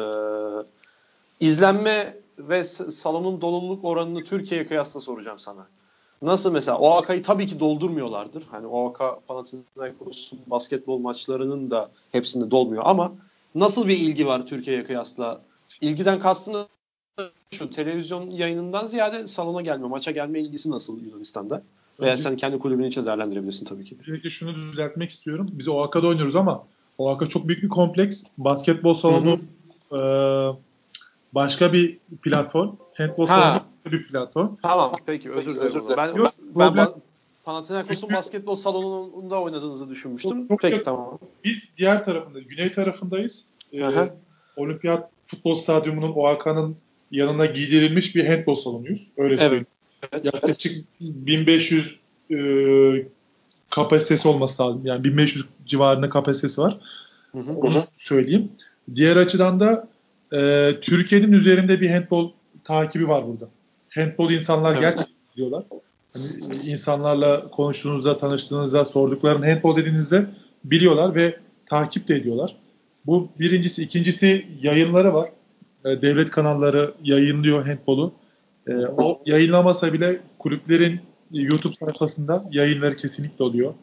[1.41, 5.67] izlenme ve salonun doluluk oranını Türkiye'ye kıyasla soracağım sana.
[6.23, 8.43] Nasıl mesela OAK'yı tabii ki doldurmuyorlardır.
[8.51, 8.99] Hani OAK
[9.29, 13.13] Panathinaikos'un basketbol maçlarının da hepsinde dolmuyor ama
[13.55, 15.41] nasıl bir ilgi var Türkiye'ye kıyasla?
[15.81, 16.69] İlgiden kastım da
[17.51, 21.63] şu televizyon yayınından ziyade salona gelme, maça gelme ilgisi nasıl Yunanistan'da?
[22.01, 23.97] Veya Önce, sen kendi kulübün için değerlendirebilirsin tabii ki.
[24.01, 25.49] Öncelikle şunu düzeltmek istiyorum.
[25.53, 26.65] Biz OAK'da oynuyoruz ama
[26.99, 28.25] OAK çok büyük bir kompleks.
[28.39, 29.41] Basketbol salonu
[29.93, 30.01] e,
[31.33, 32.71] başka bir platform.
[32.95, 33.43] Handball ha.
[33.43, 34.57] salonu bir platform.
[34.63, 35.67] Tamam peki özür dilerim.
[35.67, 35.97] Özür dilerim.
[35.97, 36.89] Ben, Yok, ben, ben
[37.45, 40.41] Panathinaikos'un basketbol salonunda oynadığınızı düşünmüştüm.
[40.41, 41.19] Çok, çok peki tamam.
[41.45, 43.45] Biz diğer tarafında, güney tarafındayız.
[43.73, 44.11] Ee,
[44.57, 46.77] Olimpiyat Futbol Stadyumu'nun OAK'nın
[47.11, 49.07] yanına giydirilmiş bir handball salonuyuz.
[49.17, 49.43] Öyle evet.
[49.43, 49.67] söyleyeyim.
[50.13, 50.25] Evet.
[50.25, 51.99] Yaklaşık 1500
[52.31, 52.37] e,
[53.71, 54.83] kapasitesi olması lazım.
[54.85, 56.79] Yani 1500 civarında kapasitesi var.
[57.33, 57.53] Hı hı.
[57.53, 58.53] Onu söyleyeyim.
[58.95, 59.89] Diğer açıdan da
[60.33, 62.31] e, Türkiye'nin üzerinde bir handball
[62.65, 63.49] takibi var burada.
[63.97, 64.81] Handball insanlar evet.
[64.81, 65.65] gerçekten biliyorlar.
[66.13, 66.27] Hani
[66.65, 70.27] insanlarla konuştuğunuzda, tanıştığınızda, sorduklarını handball dediğinizde
[70.65, 72.57] biliyorlar ve takip de ediyorlar.
[73.07, 73.83] Bu birincisi.
[73.83, 75.31] ikincisi yayınları var.
[75.85, 78.13] E, devlet kanalları yayınlıyor handbolu.
[78.67, 81.01] E, o yayınlamasa bile kulüplerin
[81.33, 83.75] YouTube sayfasında yayınları kesinlikle oluyor.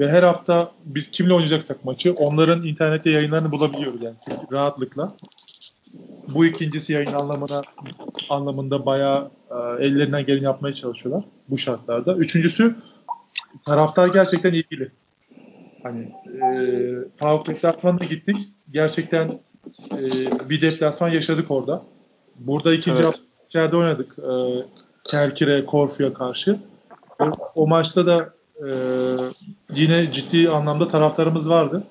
[0.00, 4.16] Ve her hafta biz kimle oynayacaksak maçı onların internette yayınlarını bulabiliyoruz yani
[4.52, 5.14] rahatlıkla.
[6.34, 7.62] Bu ikincisi yayın anlamına
[8.30, 12.14] anlamında bayağı e, ellerinden geleni yapmaya çalışıyorlar bu şartlarda.
[12.14, 12.76] Üçüncüsü
[13.66, 14.90] taraftar gerçekten ilgili.
[15.82, 16.48] Hani e,
[17.18, 18.36] PAOK deplasmanına gittik.
[18.70, 19.30] Gerçekten
[19.92, 20.08] e,
[20.50, 21.82] bir deplasman yaşadık orada.
[22.38, 23.20] Burada ikinci Evet.
[23.48, 24.16] içeride oynadık.
[24.18, 24.32] E,
[25.04, 26.58] Kerkire, Korfu'ya karşı.
[27.20, 28.68] O, o maçta da e,
[29.74, 31.84] yine ciddi anlamda taraftarımız vardı.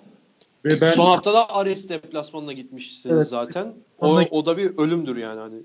[0.66, 3.28] Ve ben Son hafta da Ares deplasmanına gitmişsiniz Evet.
[3.28, 3.74] zaten.
[4.00, 5.60] O, o da bir ölümdür yani hani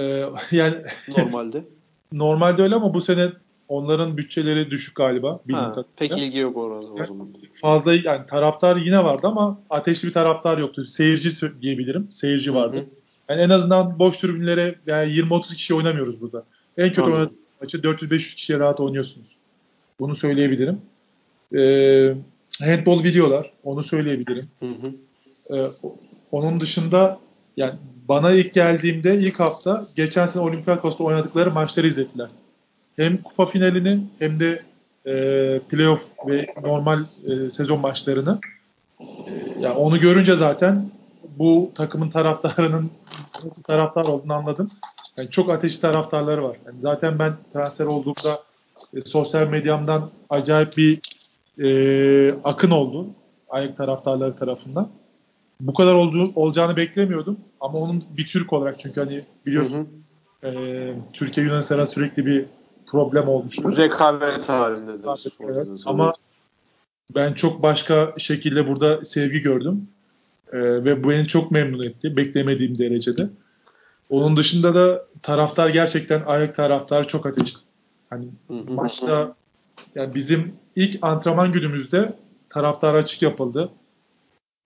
[0.00, 0.24] e,
[0.56, 0.74] yani
[1.18, 1.64] normalde.
[2.12, 3.28] normalde öyle ama bu sene
[3.68, 5.40] onların bütçeleri düşük galiba.
[5.52, 7.28] ha, pek ilgi yok orada o zaman.
[7.60, 10.86] fazla yani taraftar yine vardı ama ateşli bir taraftar yoktu.
[10.86, 12.08] Seyirci diyebilirim.
[12.10, 12.76] Seyirci vardı.
[12.76, 12.86] Hı hı.
[13.28, 16.44] Yani en azından boş tribünlere yani 20-30 kişi oynamıyoruz burada.
[16.76, 19.26] En kötü oynadığınız maçı 400-500 kişiye rahat oynuyorsunuz.
[20.00, 20.80] Bunu söyleyebilirim.
[21.56, 22.14] Ee,
[22.60, 23.50] handball videolar.
[23.64, 24.48] Onu söyleyebilirim.
[24.60, 24.92] Hı hı.
[25.56, 25.70] Ee,
[26.32, 27.18] onun dışında
[27.56, 27.72] yani
[28.08, 32.28] bana ilk geldiğimde ilk hafta geçen sene Olympiakos'ta oynadıkları maçları izlettiler.
[32.96, 34.62] Hem kupa finalini hem de
[35.06, 35.14] e,
[35.68, 38.38] playoff ve normal e, sezon maçlarını.
[39.00, 39.04] E,
[39.60, 40.90] yani onu görünce zaten
[41.38, 42.90] bu takımın taraftarının
[43.64, 44.66] taraftar olduğunu anladım.
[45.18, 46.56] Yani çok ateşli taraftarları var.
[46.66, 48.42] Yani zaten ben transfer olduğumda
[48.94, 51.00] e, sosyal medyamdan acayip bir
[51.62, 53.06] e, akın oldu
[53.48, 54.88] ayak taraftarları tarafından.
[55.60, 57.38] Bu kadar olduğu, olacağını beklemiyordum.
[57.60, 59.88] Ama onun bir Türk olarak çünkü hani Hı biliyorsun
[60.44, 60.48] hı.
[60.48, 62.44] e, Türkiye Yunanistan arasında sürekli bir
[62.86, 63.76] problem olmuştur.
[63.76, 65.32] Rekabet halindedir.
[65.40, 66.12] Evet, Ama
[67.14, 69.88] ben çok başka şekilde burada sevgi gördüm.
[70.52, 72.16] Ee, ve bu beni çok memnun etti.
[72.16, 73.28] Beklemediğim derecede.
[74.10, 77.58] Onun dışında da taraftar gerçekten ayak taraftar çok ateşli.
[78.10, 78.72] Hani Hı hı.
[78.72, 79.34] maçta
[79.94, 82.12] yani bizim ilk antrenman günümüzde
[82.50, 83.70] taraftar açık yapıldı.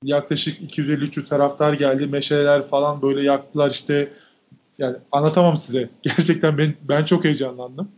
[0.04, 2.06] Yaklaşık 250-300 taraftar geldi.
[2.06, 4.12] Meşaleler falan böyle yaktılar işte.
[4.78, 5.90] Yani anlatamam size.
[6.02, 7.88] Gerçekten ben ben çok heyecanlandım.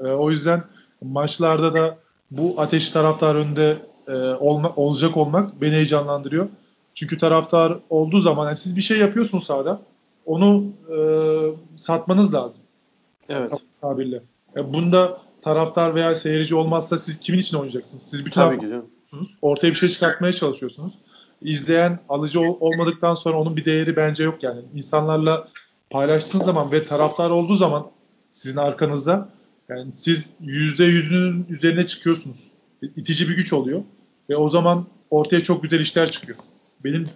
[0.00, 0.64] Ee, o yüzden
[1.02, 1.98] maçlarda da
[2.30, 3.76] bu ateş taraftar önünde
[4.08, 6.48] e, olma, olacak olmak beni heyecanlandırıyor.
[6.94, 9.80] Çünkü taraftar olduğu zaman yani siz bir şey yapıyorsunuz sahada
[10.26, 10.96] onu e,
[11.76, 12.60] satmanız lazım
[13.28, 13.52] Evet.
[13.80, 14.22] tabirle.
[14.56, 18.02] E, bunda taraftar veya seyirci olmazsa siz kimin için oynayacaksınız?
[18.02, 18.86] Siz bütün Tabii ki canım.
[19.42, 20.92] Ortaya bir şey çıkartmaya çalışıyorsunuz.
[21.42, 24.60] İzleyen alıcı ol- olmadıktan sonra onun bir değeri bence yok yani.
[24.74, 25.48] İnsanlarla
[25.90, 27.86] paylaştığınız zaman ve taraftar olduğu zaman
[28.32, 29.28] sizin arkanızda
[29.68, 32.36] yani siz yüzde yüzünün üzerine çıkıyorsunuz.
[32.96, 33.82] İtici bir güç oluyor.
[34.30, 36.38] Ve o zaman ortaya çok güzel işler çıkıyor.
[36.84, 37.08] Benim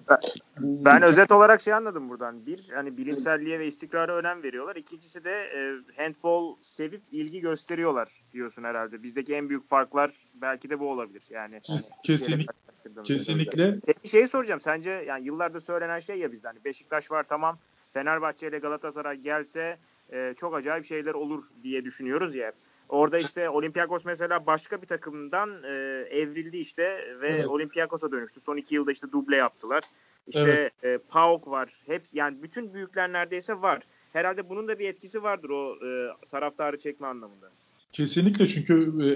[0.60, 2.46] Ben özet olarak şey anladım buradan.
[2.46, 4.76] Bir, hani bilimselliğe ve istikrara önem veriyorlar.
[4.76, 5.58] İkincisi de e,
[6.02, 9.02] handball sevip ilgi gösteriyorlar diyorsun herhalde.
[9.02, 11.22] Bizdeki en büyük farklar belki de bu olabilir.
[11.30, 13.14] Yani Kes- hani kesin- Türkiye'yle karşılaştırdığımızda.
[13.14, 14.60] kesinlikle Bir şey soracağım.
[14.60, 16.48] Sence yani yıllardır söylenen şey ya bizden.
[16.48, 17.58] Hani Beşiktaş var tamam.
[17.92, 19.78] Fenerbahçe ile Galatasaray gelse
[20.12, 22.52] e, çok acayip şeyler olur diye düşünüyoruz ya.
[22.88, 25.68] Orada işte Olympiakos mesela başka bir takımdan e,
[26.10, 26.82] evrildi işte
[27.20, 27.46] ve Evet.
[27.46, 28.40] Olympiakos'a dönüştü.
[28.40, 29.82] Son iki yılda işte duble yaptılar.
[30.26, 31.70] İşte e, PAOK var.
[31.86, 33.82] Hepsi yani bütün büyükler neredeyse var.
[34.12, 37.50] Herhalde bunun da bir etkisi vardır o e, taraftarı çekme anlamında.
[37.92, 39.06] Kesinlikle çünkü e,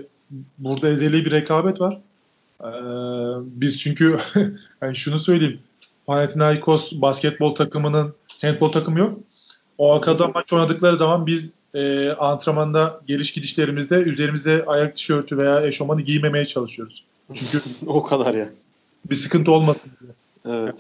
[0.58, 2.00] burada ezeli bir rekabet var.
[2.60, 2.68] Ee,
[3.42, 4.18] biz çünkü
[4.82, 5.60] yani şunu söyleyeyim.
[6.06, 9.18] Panathinaikos basketbol takımının handbol takımı yok.
[9.78, 16.02] O akada maç oynadıkları zaman biz e, antrenmanda geliş gidişlerimizde üzerimize ayak tişörtü veya eşofmanı
[16.02, 17.04] giymemeye çalışıyoruz.
[17.34, 18.50] Çünkü o kadar ya.
[19.10, 20.10] bir sıkıntı olmasın diye.
[20.54, 20.74] Evet.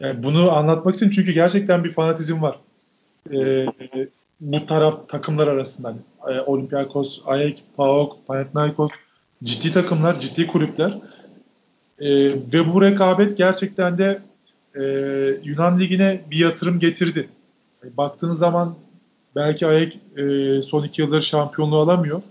[0.00, 2.58] Yani bunu anlatmak için çünkü gerçekten bir fanatizm var.
[3.32, 3.66] Ee,
[4.40, 5.88] bu taraf takımlar arasında.
[5.88, 8.90] Hani, e, Olympiakos, AEK, PAOK, Panathinaikos
[9.44, 10.94] ciddi takımlar, ciddi kulüpler.
[12.00, 12.08] Ee,
[12.52, 14.22] ve bu rekabet gerçekten de
[14.74, 14.82] e,
[15.44, 17.28] Yunan Ligi'ne bir yatırım getirdi.
[17.82, 18.74] Yani baktığınız zaman
[19.36, 22.22] belki AEK e, son iki yıldır şampiyonluğu alamıyor.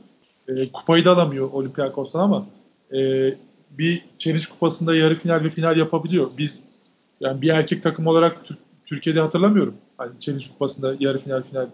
[0.47, 2.45] E, kupayı da alamıyor Olympiakos'tan ama
[2.93, 3.33] e,
[3.71, 6.29] bir Challenge kupasında yarı final ve final yapabiliyor.
[6.37, 6.61] Biz
[7.19, 9.75] yani bir erkek takım olarak Tür- Türkiye'de hatırlamıyorum.
[9.97, 11.67] Hani Challenge kupasında yarı final final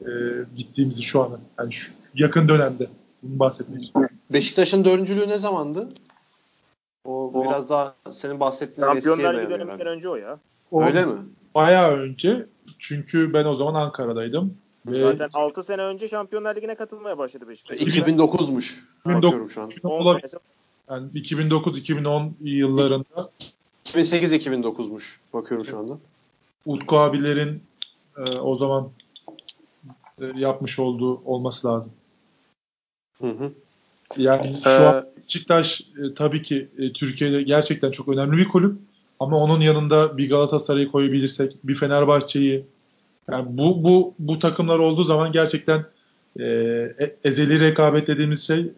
[0.00, 0.10] e,
[0.56, 1.40] gittiğimizi şu an.
[1.58, 2.86] Yani şu yakın dönemde
[3.22, 4.16] bunu bahsetmek istiyorum.
[4.30, 5.88] Beşiktaş'ın dördüncülüğü ne zamandı?
[7.04, 10.38] O, biraz daha senin bahsettiğin Şampiyonlar Ligi döneminden önce o ya.
[10.70, 11.18] O Öyle mi?
[11.54, 12.46] Bayağı önce
[12.78, 14.58] çünkü ben o zaman Ankara'daydım.
[14.86, 17.80] Ve Zaten 6 sene önce Şampiyonlar Ligi'ne katılmaya başladı Beşiktaş.
[17.80, 18.80] 2009'muş.
[19.00, 19.22] 2009.
[19.22, 19.72] Bakıyorum şu an.
[19.82, 20.28] 10 olabilir.
[20.28, 20.36] senesi
[20.90, 23.30] yani 2009-2010 yıllarında
[23.84, 25.16] 2008-2009'muş.
[25.32, 25.98] Bakıyorum şu anda.
[26.66, 27.62] Utku abilerin
[28.16, 28.88] e, o zaman
[30.20, 31.92] e, yapmış olduğu olması lazım.
[33.20, 33.52] Hı hı.
[34.16, 38.78] Yani şu Ee, an Beşiktaş e, tabii ki e, Türkiye'de gerçekten çok önemli bir kulüp.
[39.20, 42.64] Ama onun yanında bir Galatasaray'ı koyabilirsek, bir Fenerbahçe'yi
[43.30, 45.84] yani bu bu bu takımlar olduğu zaman gerçekten
[46.38, 48.72] e, e- ezeli rekabet dediğimiz şey e,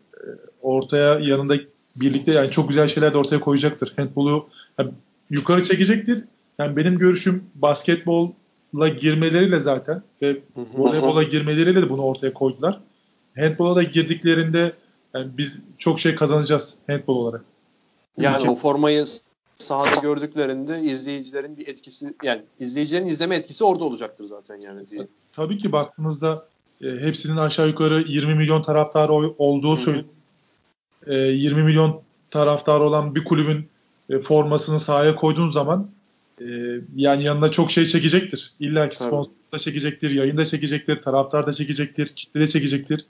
[0.63, 1.57] ortaya yanında
[1.97, 3.93] birlikte yani çok güzel şeyler de ortaya koyacaktır.
[3.97, 4.47] Handball'u
[4.79, 4.91] yani
[5.31, 6.25] yukarı çekecektir.
[6.59, 12.81] Yani benim görüşüm basketbolla girmeleriyle zaten ve voleybola girmeleriyle de bunu ortaya koydular.
[13.37, 14.73] Handball'a da girdiklerinde
[15.15, 17.45] yani biz çok şey kazanacağız handball olarak.
[18.19, 19.05] Yani o formayı
[19.59, 25.07] sahada gördüklerinde izleyicilerin bir etkisi yani izleyicilerin izleme etkisi orada olacaktır zaten yani diye.
[25.33, 26.39] Tabii ki baktığınızda
[26.83, 30.09] e, hepsinin aşağı yukarı 20 milyon taraftarı olduğu söyleniyor.
[31.07, 33.69] E, 20 milyon taraftar olan bir kulübün
[34.11, 35.91] e, formasını sahaya koyduğun zaman
[36.41, 36.47] e,
[36.97, 38.53] yani yanına çok şey çekecektir.
[38.61, 43.07] İlla ki sponsor da çekecektir, yayın da çekecektir, taraftar da çekecektir, kitle de çekecektir.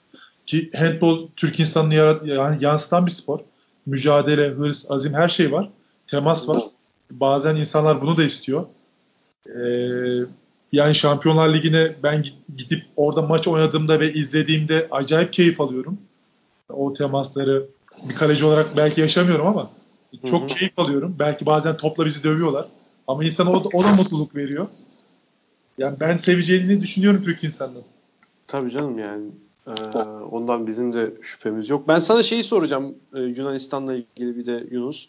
[0.47, 3.41] Ki handball Türk insanını yarat, yani yansıtan bir spor.
[3.87, 5.69] Mücadele, hırs, azim her şey var.
[6.07, 6.63] Temas var.
[7.11, 8.67] Bazen insanlar bunu da istiyor.
[9.47, 9.61] Ee,
[10.73, 12.25] yani Şampiyonlar Ligi'ne ben
[12.57, 15.99] gidip orada maç oynadığımda ve izlediğimde acayip keyif alıyorum.
[16.69, 17.67] O temasları
[18.09, 19.71] bir kaleci olarak belki yaşamıyorum ama
[20.27, 20.59] çok Hı-hı.
[20.59, 21.17] keyif alıyorum.
[21.19, 22.67] Belki bazen topla bizi dövüyorlar.
[23.09, 24.67] Ama insana o, o da mutluluk veriyor.
[25.79, 27.83] Yani ben seveceğini düşünüyorum Türk insanının.
[28.47, 29.27] Tabii canım yani.
[29.67, 29.73] Ee,
[30.31, 31.89] ondan bizim de şüphemiz yok.
[31.89, 35.09] Ben sana şeyi soracağım e, Yunanistan'la ilgili bir de Yunus.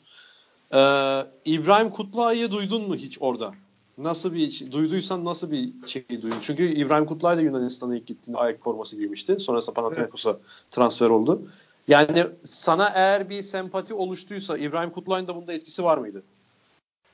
[0.73, 3.53] Ee, İbrahim Kutluay'ı duydun mu hiç orada?
[3.97, 6.37] Nasıl bir duyduysan nasıl bir şey duydun?
[6.41, 9.39] Çünkü İbrahim Kutlay da Yunanistan'a ilk gittiğinde ayak forması giymişti.
[9.39, 10.41] Sonrasında Panathinaikos'a evet.
[10.71, 11.41] transfer oldu.
[11.87, 16.23] Yani sana eğer bir sempati oluştuysa İbrahim Kutlay'ın da bunda etkisi var mıydı?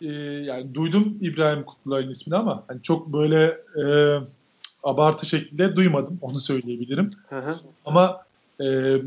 [0.01, 0.07] Ee,
[0.45, 3.83] yani duydum İbrahim Kutlay'ın ismini ama hani çok böyle e,
[4.83, 6.19] abartı şekilde duymadım.
[6.21, 7.09] Onu söyleyebilirim.
[7.29, 7.55] Hı hı.
[7.85, 8.25] Ama
[8.61, 8.97] e,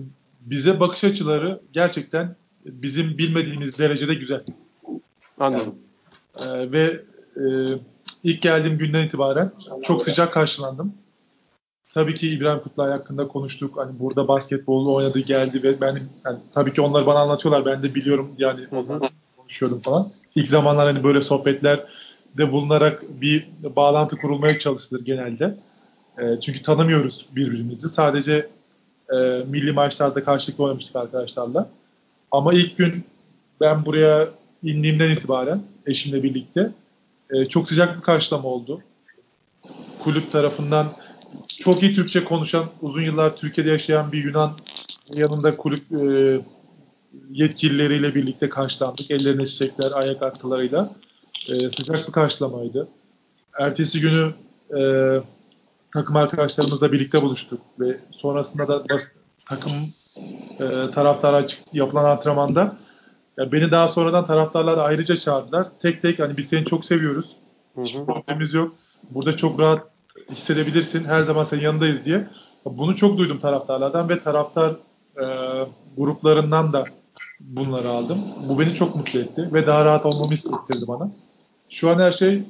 [0.41, 4.45] bize bakış açıları gerçekten bizim bilmediğimiz derecede güzel.
[5.39, 5.75] Anladım.
[6.41, 7.01] Yani, e, ve
[7.37, 7.45] e,
[8.23, 10.95] ilk geldiğim günden itibaren çok sıcak karşılandım.
[11.95, 13.77] Tabii ki İbrahim Kutlay hakkında konuştuk.
[13.77, 17.67] Hani burada basketbolu oynadı geldi ve ben yani tabii ki onlar bana anlatıyorlar.
[17.67, 20.09] Ben de biliyorum yani onlarla konuşuyordum falan.
[20.35, 21.85] İlk zamanlar hani böyle sohbetler
[22.39, 25.57] de bulunarak bir bağlantı kurulmaya çalışılır genelde.
[26.19, 27.89] E, çünkü tanımıyoruz birbirimizi.
[27.89, 28.49] Sadece
[29.13, 29.17] e,
[29.49, 31.69] milli maçlarda karşılıklı oynamıştık arkadaşlarla.
[32.35, 33.05] Ama ilk gün
[33.61, 34.29] ben buraya
[34.63, 36.71] indiğimden itibaren eşimle birlikte
[37.31, 38.81] e, çok sıcak bir karşılama oldu.
[39.99, 40.87] Kulüp tarafından
[41.59, 44.53] çok iyi Türkçe konuşan, uzun yıllar Türkiye'de yaşayan bir Yunan
[45.15, 46.41] yanında kulüp e,
[47.31, 49.11] yetkilileriyle birlikte karşılandık.
[49.11, 50.91] Ellerine çiçekler, ayak atkılarıyla.
[51.49, 52.89] E, sıcak bir karşılamaydı.
[53.59, 54.33] Ertesi günü
[54.79, 54.81] e,
[55.93, 58.85] takım arkadaşlarımızla birlikte buluştuk ve sonrasında da
[59.49, 59.73] takım
[60.61, 62.77] e, taraftara açık yapılan antrenmanda
[63.39, 65.67] yani beni daha sonradan taraftarlar ayrıca çağırdılar.
[65.83, 67.37] Tek tek hani biz seni çok seviyoruz.
[67.79, 68.73] Hiç problemimiz yok.
[69.15, 69.83] Burada çok rahat
[70.31, 71.05] hissedebilirsin.
[71.05, 72.29] Her zaman senin yanındayız diye.
[72.65, 74.71] Bunu çok duydum taraftarlardan ve taraftar
[75.17, 75.25] e,
[75.97, 76.85] gruplarından da
[77.41, 78.19] bunları aldım.
[78.49, 81.11] Bu beni çok mutlu etti ve daha rahat olmamı hissettirdi bana.
[81.71, 82.43] Şu an her şey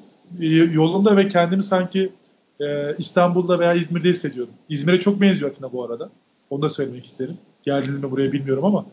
[0.72, 2.12] yolunda ve kendimi sanki
[2.60, 4.52] e, İstanbul'da veya İzmir'de hissediyorum.
[4.68, 6.10] İzmir'e çok benziyor Atina bu arada.
[6.50, 7.38] Onu da söylemek isterim.
[7.64, 8.84] Geldiniz mi buraya bilmiyorum ama.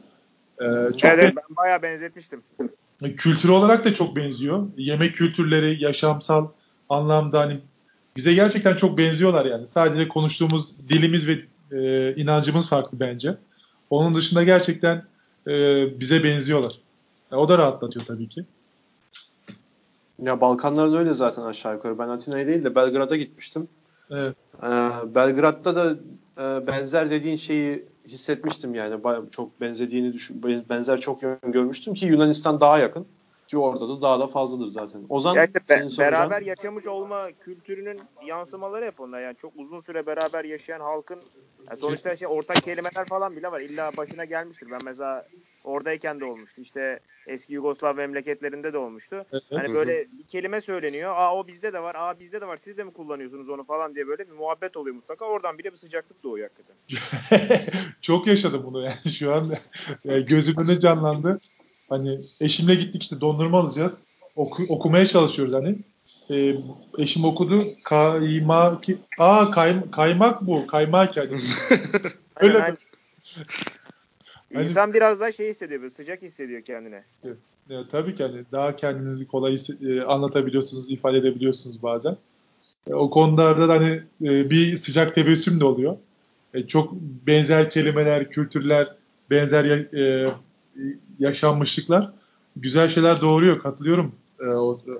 [0.61, 2.43] E, çok evet, ben bayağı benzetmiştim.
[3.17, 4.67] Kültür olarak da çok benziyor.
[4.77, 6.47] Yemek kültürleri, yaşamsal
[6.89, 7.59] anlamda hani
[8.17, 9.67] bize gerçekten çok benziyorlar yani.
[9.67, 11.39] Sadece konuştuğumuz dilimiz ve
[11.71, 13.37] e, inancımız farklı bence.
[13.89, 15.03] Onun dışında gerçekten
[15.47, 15.53] e,
[15.99, 16.73] bize benziyorlar.
[17.31, 18.45] Yani o da rahatlatıyor tabii ki.
[20.21, 21.99] Ya Balkanların öyle zaten aşağı yukarı.
[21.99, 23.67] Ben Atina'ya değil de Belgrad'a gitmiştim.
[24.11, 24.35] Evet.
[24.63, 24.67] Ee,
[25.15, 25.95] Belgrad'da da
[26.37, 29.01] e, benzer dediğin şeyi hissetmiştim yani.
[29.31, 33.07] Çok benzediğini düşün, benzer çok yön görmüştüm ki Yunanistan daha yakın.
[33.47, 35.01] Ki orada da daha da fazladır zaten.
[35.09, 39.21] Ozan yani be, beraber yaşamış olma kültürünün yansımaları hep onlar.
[39.21, 41.19] Yani çok uzun süre beraber yaşayan halkın
[41.69, 43.61] yani sonuçta şey ortak kelimeler falan bile var.
[43.61, 44.71] İlla başına gelmiştir.
[44.71, 45.27] Ben mesela
[45.63, 46.61] oradayken de olmuştu.
[46.61, 49.25] İşte eski Yugoslav memleketlerinde de olmuştu.
[49.49, 51.13] Hani böyle bir kelime söyleniyor.
[51.15, 51.95] Aa o bizde de var.
[51.95, 52.57] Aa bizde de var.
[52.57, 55.25] Siz de mi kullanıyorsunuz onu falan diye böyle bir muhabbet oluyor mutlaka.
[55.25, 56.75] Oradan bile bir sıcaklık doğuyor hakikaten.
[58.01, 59.53] Çok yaşadım bunu yani şu an.
[60.03, 61.39] Yani gözümün canlandı.
[61.89, 63.93] Hani eşimle gittik işte dondurma alacağız.
[64.35, 65.75] Oku, okumaya çalışıyoruz hani.
[66.29, 66.55] E,
[66.97, 67.63] eşim okudu.
[67.83, 68.85] Kaymak.
[69.17, 70.67] Aa kay, kaymak bu.
[70.67, 71.29] Kaymak yani.
[72.35, 72.77] Öyle.
[74.53, 77.03] Hani, İnsan biraz daha şey hissediyor, böyle sıcak hissediyor kendine.
[77.23, 77.37] Evet.
[77.69, 82.17] Ya, tabii ki hani daha kendinizi kolay e, anlatabiliyorsunuz, ifade edebiliyorsunuz bazen.
[82.87, 85.97] E, o konularda da hani e, bir sıcak tebessüm de oluyor.
[86.53, 86.93] E, çok
[87.27, 88.87] benzer kelimeler, kültürler,
[89.29, 90.33] benzer e,
[91.19, 92.11] yaşanmışlıklar
[92.55, 93.59] güzel şeyler doğuruyor.
[93.59, 94.45] Katılıyorum e,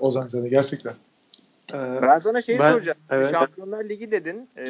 [0.00, 0.94] Ozan Can'a gerçekten.
[1.70, 2.98] Ee, ben sana şey ben, soracağım.
[3.10, 3.30] Evet.
[3.30, 4.50] Şampiyonlar Ligi dedin.
[4.56, 4.62] Ee,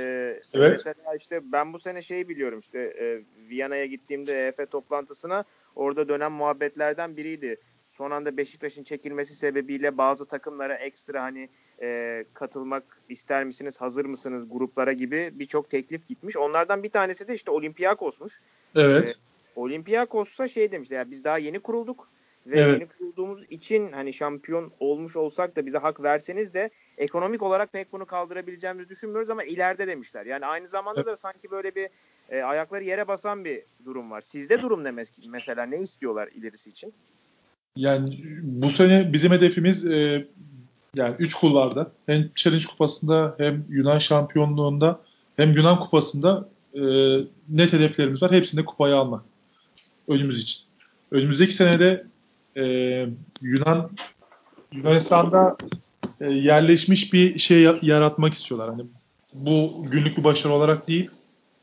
[0.54, 0.70] evet.
[0.72, 5.44] Mesela işte ben bu sene şeyi biliyorum işte e, Viyana'ya gittiğimde EF toplantısına
[5.76, 7.56] orada dönen muhabbetlerden biriydi.
[7.80, 11.48] Son anda Beşiktaş'ın çekilmesi sebebiyle bazı takımlara ekstra hani
[11.82, 16.36] e, katılmak ister misiniz, hazır mısınız gruplara gibi birçok teklif gitmiş.
[16.36, 18.40] Onlardan bir tanesi de işte Olympiakos'muş.
[18.76, 19.08] Evet.
[19.08, 22.08] E, Olympiakos'a şey demişti ya biz daha yeni kurulduk
[22.46, 22.80] ve Evet.
[22.80, 27.92] yeni kurulduğumuz için hani şampiyon olmuş olsak da bize hak verseniz de ekonomik olarak pek
[27.92, 30.26] bunu kaldırabileceğimizi düşünmüyoruz ama ileride demişler.
[30.26, 31.88] Yani aynı zamanda da sanki böyle bir
[32.30, 34.20] e, ayakları yere basan bir durum var.
[34.20, 35.66] Sizde durum ne mes- mesela?
[35.66, 36.92] Ne istiyorlar ilerisi için?
[37.76, 40.26] Yani bu sene bizim hedefimiz e,
[40.96, 45.00] yani 3 kulvarda hem Challenge Kupası'nda hem Yunan Şampiyonluğu'nda
[45.36, 46.80] hem Yunan Kupası'nda e,
[47.48, 48.32] net hedeflerimiz var.
[48.32, 49.22] Hepsinde kupayı almak.
[50.08, 50.62] Önümüz için.
[51.10, 52.04] Önümüzdeki senede
[52.56, 52.62] e,
[53.42, 53.90] Yunan
[54.72, 55.56] Yunanistan'da
[56.20, 58.70] e, yerleşmiş bir şey ya- yaratmak istiyorlar.
[58.70, 58.82] Hani
[59.34, 61.10] bu günlük bir başarı olarak değil.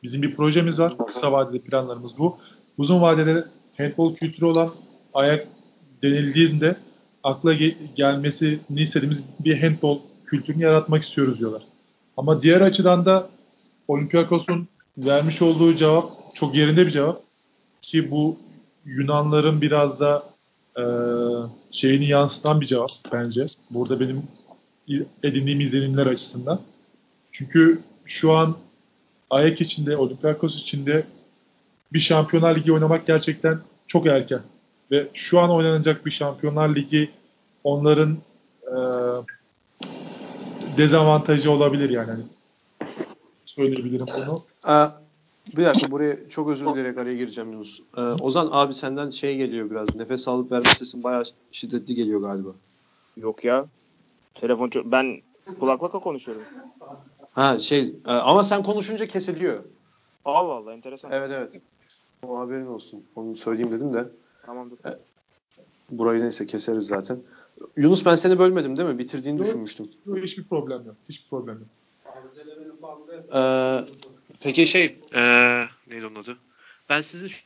[0.03, 0.93] Bizim bir projemiz var.
[1.07, 2.37] Kısa vadeli planlarımız bu.
[2.77, 3.45] Uzun vadede
[3.77, 4.69] handball kültürü olan
[5.13, 5.47] ayak
[6.03, 6.75] denildiğinde
[7.23, 11.61] akla ge- gelmesini istediğimiz bir handball kültürünü yaratmak istiyoruz diyorlar.
[12.17, 13.29] Ama diğer açıdan da
[13.87, 17.17] Olympiakos'un vermiş olduğu cevap çok yerinde bir cevap.
[17.81, 18.37] Ki bu
[18.85, 20.23] Yunanların biraz da
[20.77, 20.83] e,
[21.71, 23.45] şeyini yansıtan bir cevap bence.
[23.71, 24.23] Burada benim
[25.23, 26.61] edindiğim izlenimler açısından.
[27.31, 28.57] Çünkü şu an
[29.29, 31.05] Ayak içinde, Olympiakos içinde
[31.93, 34.41] bir Şampiyonlar Ligi oynamak gerçekten çok erken.
[34.91, 37.09] Ve şu an oynanacak bir Şampiyonlar Ligi
[37.63, 38.17] onların
[38.63, 38.77] e,
[40.77, 42.11] dezavantajı olabilir yani.
[42.11, 42.23] Hani
[43.45, 44.39] söyleyebilirim bunu.
[45.57, 47.81] Bir dakika buraya çok özür dileyerek araya gireceğim Yunus.
[47.97, 49.95] Ee, Ozan abi senden şey geliyor biraz.
[49.95, 52.49] Nefes alıp verme sesin bayağı şiddetli geliyor galiba.
[53.17, 53.65] Yok ya.
[54.35, 54.91] Telefon çok...
[54.91, 55.21] Ben
[55.59, 56.43] kulaklıkla konuşuyorum.
[57.33, 59.63] Ha şey e, ama sen konuşunca kesiliyor.
[60.25, 61.11] Allah Allah enteresan.
[61.11, 61.61] Evet evet.
[62.23, 63.03] O haberin olsun.
[63.15, 64.07] Onu söyleyeyim dedim de.
[64.45, 64.77] Tamam dur.
[65.91, 67.19] Burayı neyse keseriz zaten.
[67.77, 68.97] Yunus ben seni bölmedim değil mi?
[68.97, 69.47] Bitirdiğini Yok.
[69.47, 69.89] düşünmüştüm.
[70.05, 70.95] Yok, Hiçbir problem yok.
[71.09, 71.67] Hiçbir problem yok.
[73.33, 73.85] Ee,
[74.43, 76.37] Peki şey, ee, neydi onun adı?
[76.89, 77.43] Ben sizin şu-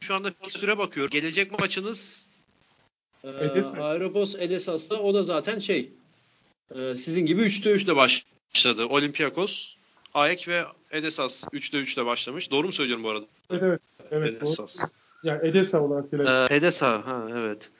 [0.00, 1.10] şu anda süre bakıyorum.
[1.10, 2.26] Gelecek maçınız
[3.24, 3.84] ee, Edesa.
[3.84, 5.90] Aeropos Edesas'ta o da zaten şey
[6.74, 8.86] ee, sizin gibi 3'te 3'le başladı.
[8.86, 9.74] Olympiakos,
[10.14, 12.50] AEK ve Edesas 3'te 3'le başlamış.
[12.50, 13.26] Doğru mu söylüyorum bu arada?
[13.50, 13.80] Evet evet.
[14.10, 14.48] evet doğru.
[14.48, 14.78] Edesas.
[15.22, 16.22] Yani Edesa olarak bile.
[16.22, 17.70] Ee, Edesa, ha evet.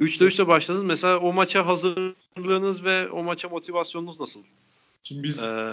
[0.00, 0.84] 3'te 3'le başladınız.
[0.84, 4.40] Mesela o maça hazırlığınız ve o maça motivasyonunuz nasıl?
[5.08, 5.70] Şimdi biz Ee,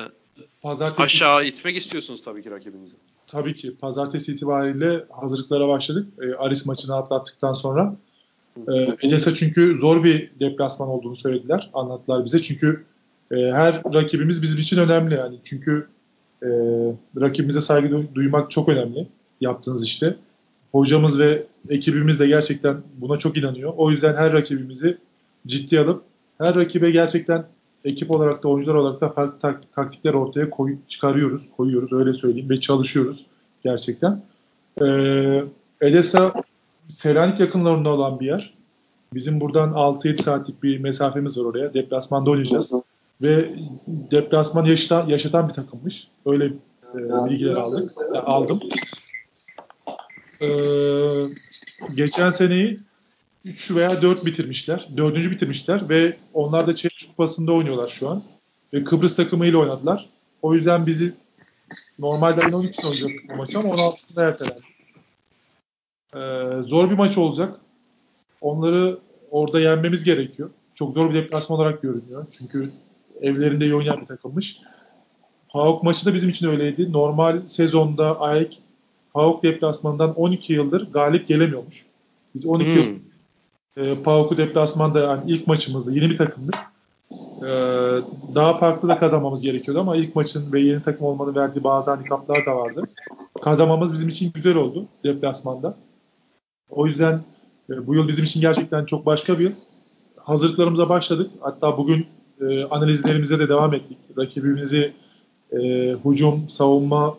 [0.61, 2.95] pazartesi aşağı itmek istiyorsunuz tabii ki rakibinizi.
[3.27, 6.07] tabii ki pazartesi itibariyle hazırlıklara başladık.
[6.21, 7.95] E, Aris maçını atlattıktan sonra.
[8.67, 11.69] E, Edesa çünkü zor bir deplasman olduğunu söylediler.
[11.73, 12.41] Anlattılar bize.
[12.41, 12.83] Çünkü
[13.31, 15.35] e, her rakibimiz bizim için önemli yani.
[15.43, 15.87] Çünkü
[16.43, 16.47] e,
[17.21, 19.07] rakibimize saygı duy- duymak çok önemli
[19.41, 20.15] yaptığınız işte.
[20.71, 23.73] Hocamız ve ekibimiz de gerçekten buna çok inanıyor.
[23.77, 24.97] O yüzden her rakibimizi
[25.47, 26.03] ciddiye alıp
[26.37, 27.45] her rakibe gerçekten
[27.85, 32.49] ekip olarak da oyuncular olarak da farklı tak- taktikler ortaya koy, çıkarıyoruz, koyuyoruz öyle söyleyeyim
[32.49, 33.25] ve çalışıyoruz
[33.63, 34.21] gerçekten.
[34.81, 35.43] Ee,
[35.81, 36.33] Edesa
[36.89, 38.53] Selanik yakınlarında olan bir yer.
[39.13, 41.73] Bizim buradan 6-7 saatlik bir mesafemiz var oraya.
[41.73, 42.73] Deplasmanda oynayacağız.
[43.21, 43.49] Ve
[44.11, 46.07] deplasman yaşatan, yaşatan bir takımmış.
[46.25, 47.91] Öyle e, bilgiler aldık.
[48.15, 48.59] e, aldım.
[50.41, 50.47] Ee,
[51.95, 52.77] geçen seneyi
[53.45, 54.87] 3 veya 4 bitirmişler.
[54.97, 55.31] 4.
[55.31, 58.23] bitirmişler ve onlar da Çevik Kupası'nda oynuyorlar şu an.
[58.73, 60.09] Ve Kıbrıs takımıyla oynadılar.
[60.41, 61.13] O yüzden bizi
[61.99, 64.61] normalde ayın 13'ünde oynayacaktık bu maçı ama 16'sında ertelendi.
[66.15, 67.59] Ee, zor bir maç olacak.
[68.41, 68.97] Onları
[69.31, 70.49] orada yenmemiz gerekiyor.
[70.75, 72.25] Çok zor bir deplasman olarak görünüyor.
[72.37, 72.69] Çünkü
[73.21, 74.57] evlerinde iyi oynayan bir takımmış.
[75.49, 76.91] PAOK maçı da bizim için öyleydi.
[76.93, 78.59] Normal sezonda AEK
[79.13, 81.85] PAOK deplasmanından 12 yıldır galip gelemiyormuş.
[82.35, 83.12] Biz 12 yıl Hmm.
[83.77, 86.55] E, PAOK'u deplasmanda yani ilk maçımızda yeni bir takımdık.
[87.41, 87.49] E,
[88.35, 92.45] daha farklı da kazanmamız gerekiyordu ama ilk maçın ve yeni takım olmanın verdiği bazı handikaplar
[92.45, 92.83] da vardı.
[93.41, 95.77] Kazanmamız bizim için güzel oldu deplasmanda.
[96.69, 97.21] O yüzden
[97.69, 99.51] e, bu yıl bizim için gerçekten çok başka bir yıl.
[100.17, 101.31] Hazırlıklarımıza başladık.
[101.41, 102.07] Hatta bugün
[102.41, 103.97] e, analizlerimize de devam ettik.
[104.17, 104.93] Rakibimizi
[105.51, 105.59] e,
[106.05, 107.17] hücum, savunma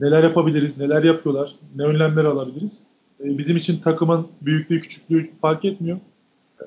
[0.00, 2.80] neler yapabiliriz, neler yapıyorlar, ne önlemler alabiliriz.
[3.22, 5.98] E, bizim için takımın büyüklüğü, küçüklüğü fark etmiyor.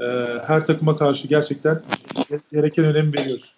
[0.01, 0.05] E,
[0.47, 1.81] her takıma karşı gerçekten
[2.51, 3.55] gereken önemi veriyoruz.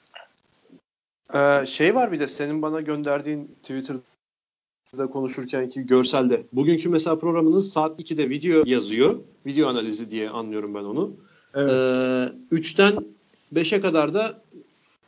[1.33, 6.43] Ee, şey var bir de senin bana gönderdiğin Twitter'da konuşurkenki görselde.
[6.53, 9.19] Bugünkü mesela programınız saat 2'de video yazıyor.
[9.45, 11.11] Video analizi diye anlıyorum ben onu.
[11.53, 11.71] Evet.
[11.71, 13.05] Ee, 3'ten
[13.53, 14.41] 5'e kadar da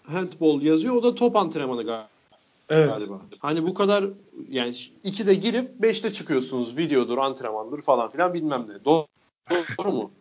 [0.04, 0.96] handball yazıyor.
[0.96, 2.10] O da top antrenmanı galiba.
[2.70, 2.90] Evet.
[2.90, 3.22] galiba.
[3.40, 4.06] Hani bu kadar
[4.50, 4.72] yani
[5.06, 6.78] 2'de girip 5'te çıkıyorsunuz.
[6.78, 8.86] Videodur, antrenmandır falan filan bilmem ne.
[8.86, 9.06] Doğru,
[9.78, 10.12] doğru mu?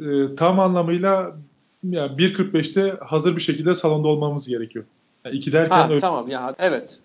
[0.00, 1.36] E, tam anlamıyla
[1.84, 4.84] yani 1.45'te hazır bir şekilde salonda olmamız gerekiyor.
[5.24, 6.00] Yani 2 derken ha, öyle...
[6.00, 7.00] tamam ya evet.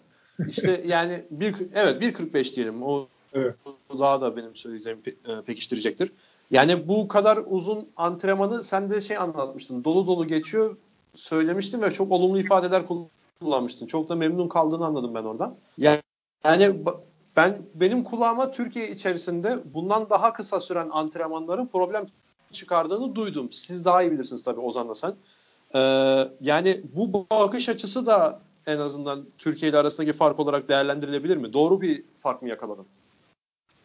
[0.48, 2.84] İşte yani bir evet 1.45 diyelim.
[2.84, 3.56] O, evet.
[3.90, 6.12] o daha da benim söyleyeceğim pe, e, pekiştirecektir.
[6.52, 9.84] Yani bu kadar uzun antrenmanı sen de şey anlatmıştın.
[9.84, 10.78] Dolu dolu geçiyor
[11.16, 12.88] söylemiştin ve çok olumlu ifadeler
[13.40, 13.88] kullanmıştın.
[13.88, 15.56] Çok da memnun kaldığını anladım ben oradan.
[15.78, 16.02] Yani,
[16.44, 16.76] yani
[17.36, 22.06] ben benim kulağıma Türkiye içerisinde bundan daha kısa süren antrenmanların problem
[22.52, 23.48] çıkardığını duydum.
[23.52, 25.14] Siz daha iyi bilirsiniz tabii Ozan'la sen.
[25.76, 25.80] Ee,
[26.42, 31.54] yani bu bakış açısı da en azından Türkiye ile arasındaki fark olarak değerlendirilebilir mi?
[31.54, 32.86] Doğru bir fark mı yakaladın?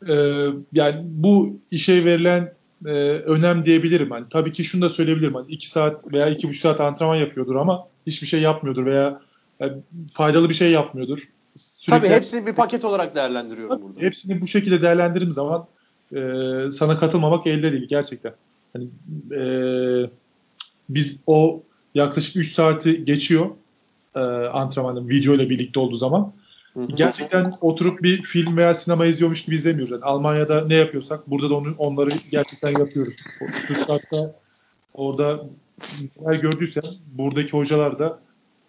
[0.09, 2.55] Ee, yani bu işe verilen
[2.87, 4.11] e, önem diyebilirim.
[4.11, 5.35] Hani tabii ki şunu da söyleyebilirim.
[5.35, 9.21] Hani 2 saat veya 2,5 saat antrenman yapıyordur ama hiçbir şey yapmıyordur veya
[9.61, 9.77] yani e,
[10.13, 11.29] faydalı bir şey yapmıyordur.
[11.57, 14.01] Sürekli, tabii hepsini bir paket olarak değerlendiriyorum burada.
[14.01, 15.67] Hepsini bu şekilde değerlendirdiğim zaman
[16.13, 16.21] e,
[16.73, 18.33] sana katılmamak elde değil gerçekten.
[18.73, 18.89] Hani,
[19.41, 20.11] e,
[20.89, 21.63] biz o
[21.95, 23.51] yaklaşık 3 saati geçiyor
[24.15, 26.33] e, antrenmanın video ile birlikte olduğu zaman.
[26.95, 29.93] Gerçekten oturup bir film veya sinema izliyormuş gibi izlemiyoruz.
[29.93, 33.17] Yani Almanya'da ne yapıyorsak burada da onu, onları gerçekten yapıyoruz.
[33.55, 34.37] Stuttgart'ta
[34.95, 35.41] orada
[36.21, 38.19] neler gördüysen buradaki hocalar da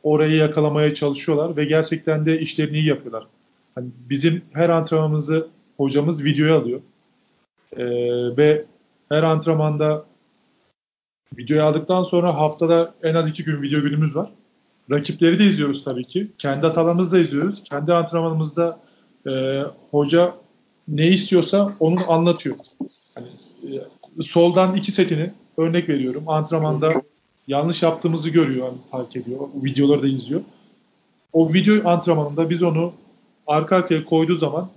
[0.03, 3.23] orayı yakalamaya çalışıyorlar ve gerçekten de işlerini iyi yapıyorlar.
[3.75, 5.47] Hani bizim her antrenmanımızı
[5.77, 6.81] hocamız videoya alıyor.
[7.77, 7.85] Ee,
[8.37, 8.65] ve
[9.09, 10.05] her antrenmanda
[11.37, 14.29] videoyu aldıktan sonra haftada en az iki gün video günümüz var.
[14.91, 16.27] Rakipleri de izliyoruz tabii ki.
[16.37, 17.63] Kendi hatalarımızı da izliyoruz.
[17.63, 18.79] Kendi antrenmanımızda
[19.27, 20.33] e, hoca
[20.87, 22.55] ne istiyorsa onu anlatıyor.
[23.15, 23.27] Hani,
[24.19, 26.29] e, soldan iki setini örnek veriyorum.
[26.29, 27.01] Antrenmanda
[27.47, 29.39] yanlış yaptığımızı görüyor, hani fark ediyor.
[29.63, 30.41] Videoları da izliyor.
[31.33, 32.93] O video antrenmanında biz onu
[33.47, 34.69] arka arkaya koyduğu zaman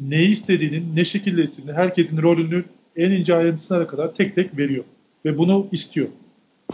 [0.00, 2.64] neyi istediğinin, ne şekilde istediğini, herkesin rolünü
[2.96, 4.84] en ince ayrıntısına kadar tek tek veriyor.
[5.24, 6.08] Ve bunu istiyor.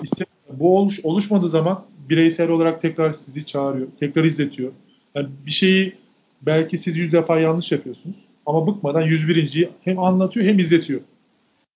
[0.03, 3.89] İste, bu oluş, oluşmadığı zaman bireysel olarak tekrar sizi çağırıyor.
[4.01, 4.73] Tekrar izletiyor.
[5.15, 5.95] Yani bir şeyi
[6.43, 8.17] belki siz yüz defa yanlış yapıyorsunuz.
[8.47, 11.01] Ama bıkmadan 101.yi hem anlatıyor hem izletiyor.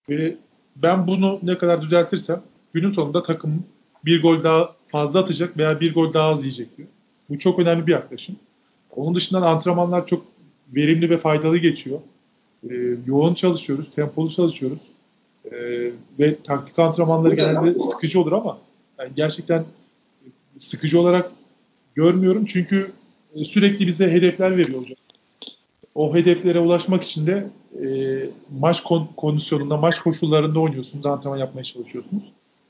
[0.08, 0.36] Ve
[0.76, 2.42] ben bunu ne kadar düzeltirsem
[2.72, 3.64] günün sonunda takım
[4.04, 6.88] bir gol daha fazla atacak veya bir gol daha az yiyecek diyor.
[7.28, 8.36] Bu çok önemli bir yaklaşım.
[8.96, 10.26] Onun dışında antrenmanlar çok
[10.74, 12.00] verimli ve faydalı geçiyor.
[12.70, 12.74] Ee,
[13.06, 14.78] yoğun çalışıyoruz, tempolu çalışıyoruz.
[15.44, 18.58] Ee, ve taktik antrenmanları genelde sıkıcı olur ama
[18.98, 19.64] yani gerçekten
[20.58, 21.30] sıkıcı olarak
[21.94, 22.44] görmüyorum.
[22.44, 22.92] Çünkü
[23.34, 24.96] e, sürekli bize hedefler veriyor hocam.
[25.94, 27.50] O hedeflere ulaşmak için de
[27.82, 27.86] e,
[28.58, 32.22] maç kon- kondisyonunda, maç koşullarında oynuyorsunuz, antrenman yapmaya çalışıyorsunuz.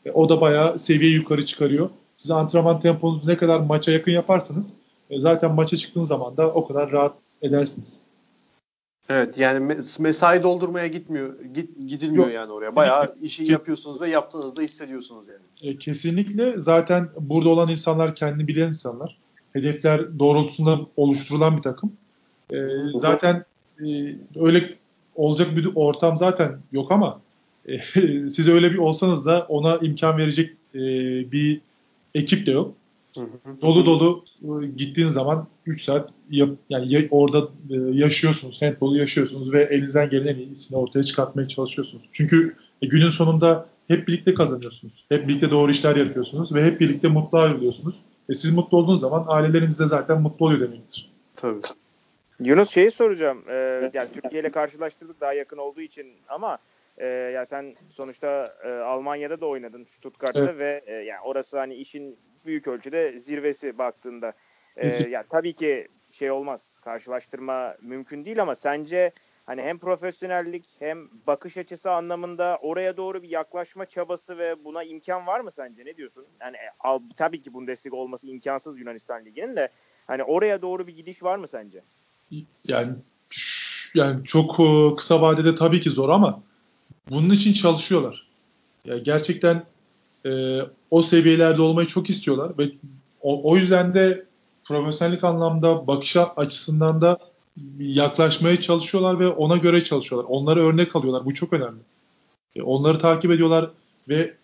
[0.07, 1.91] E, o da bayağı seviye yukarı çıkarıyor.
[2.17, 4.67] Siz antrenman temponuzu ne kadar maça yakın yaparsanız
[5.11, 8.01] e, zaten maça çıktığınız zaman da o kadar rahat edersiniz.
[9.09, 12.77] Evet yani mesai doldurmaya gitmiyor git, gidilmiyor Yok, yani oraya.
[12.77, 15.73] Bayağı işi yapıyorsunuz ve yaptığınızda hissediyorsunuz yani.
[15.73, 19.19] E, kesinlikle zaten burada olan insanlar kendini bilen insanlar.
[19.53, 21.93] Hedefler doğrultusunda oluşturulan bir takım.
[22.53, 22.57] E,
[22.95, 23.45] zaten
[23.87, 24.75] e, öyle
[25.15, 27.21] olacak bir ortam zaten yok ama
[27.67, 27.79] e,
[28.31, 30.81] siz öyle bir olsanız da ona imkan verecek e,
[31.33, 31.61] bir
[32.15, 32.75] ekip de yok.
[33.63, 39.63] Dolu dolu e, gittiğin zaman 3 saat yap, yani orada e, yaşıyorsunuz, handball'u yaşıyorsunuz ve
[39.63, 42.05] elinizden gelen en iyisini ortaya çıkartmaya çalışıyorsunuz.
[42.13, 45.05] Çünkü e, günün sonunda hep birlikte kazanıyorsunuz.
[45.09, 47.95] Hep birlikte doğru işler yapıyorsunuz ve hep birlikte mutlu ayrılıyorsunuz.
[48.29, 51.11] E siz mutlu olduğunuz zaman aileleriniz de zaten mutlu oluyor demektir.
[51.37, 51.61] Tabii.
[52.41, 53.39] Yunus şeyi soracağım.
[53.49, 56.59] Ee, yani Türkiye ile karşılaştırdık daha yakın olduğu için ama
[57.01, 60.59] e, ya sen sonuçta e, Almanya'da da oynadın Stuttgart'ta evet.
[60.59, 64.33] ve e, yani orası hani işin büyük ölçüde zirvesi baktığında.
[64.77, 66.79] E, ya tabii ki şey olmaz.
[66.85, 69.13] Karşılaştırma mümkün değil ama sence
[69.47, 75.27] hani hem profesyonellik hem bakış açısı anlamında oraya doğru bir yaklaşma çabası ve buna imkan
[75.27, 75.85] var mı sence?
[75.85, 76.27] Ne diyorsun?
[76.41, 79.69] Yani e, al, tabii ki Bundesliga olması imkansız Yunanistan Ligi'nin de
[80.07, 81.83] hani oraya doğru bir gidiş var mı sence?
[82.69, 82.95] Yani
[83.95, 86.43] yani çok e, kısa vadede tabii ki zor ama
[87.11, 88.27] bunun için çalışıyorlar.
[88.85, 89.65] Ya gerçekten
[90.27, 90.61] e,
[90.91, 92.71] o seviyelerde olmayı çok istiyorlar ve
[93.21, 94.25] o, o yüzden de
[94.65, 97.19] profesyonellik anlamda bakış açısından da
[97.79, 100.29] yaklaşmaya çalışıyorlar ve ona göre çalışıyorlar.
[100.31, 101.25] Onları örnek alıyorlar.
[101.25, 101.81] Bu çok önemli.
[102.57, 103.71] E, onları takip ediyorlar
[104.09, 104.35] ve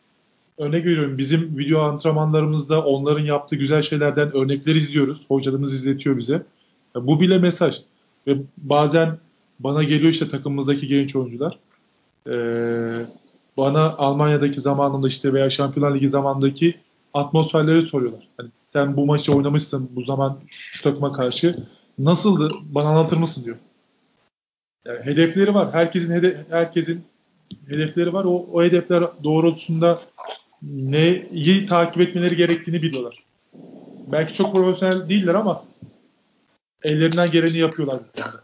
[0.58, 5.18] örnek veriyorum bizim video antrenmanlarımızda onların yaptığı güzel şeylerden örnekler izliyoruz.
[5.28, 6.42] Hocalarımız izletiyor bize.
[6.96, 7.80] E, bu bile mesaj.
[8.26, 9.18] Ve bazen
[9.60, 11.58] bana geliyor işte takımımızdaki genç oyuncular.
[12.26, 13.06] Ee,
[13.56, 16.74] bana Almanya'daki zamanında işte veya Şampiyonlar Ligi zamanındaki
[17.14, 18.28] atmosferleri soruyorlar.
[18.36, 21.56] Hani sen bu maçı oynamışsın bu zaman şu takıma karşı
[21.98, 23.56] nasıldı bana anlatır mısın diyor.
[24.86, 25.72] Yani hedefleri var.
[25.72, 27.04] Herkesin hede herkesin
[27.68, 28.24] hedefleri var.
[28.24, 30.00] O, o hedefler doğrultusunda
[30.62, 33.26] neyi takip etmeleri gerektiğini biliyorlar.
[34.12, 35.64] Belki çok profesyonel değiller ama
[36.86, 38.00] ellerinden geleni yapıyorlar.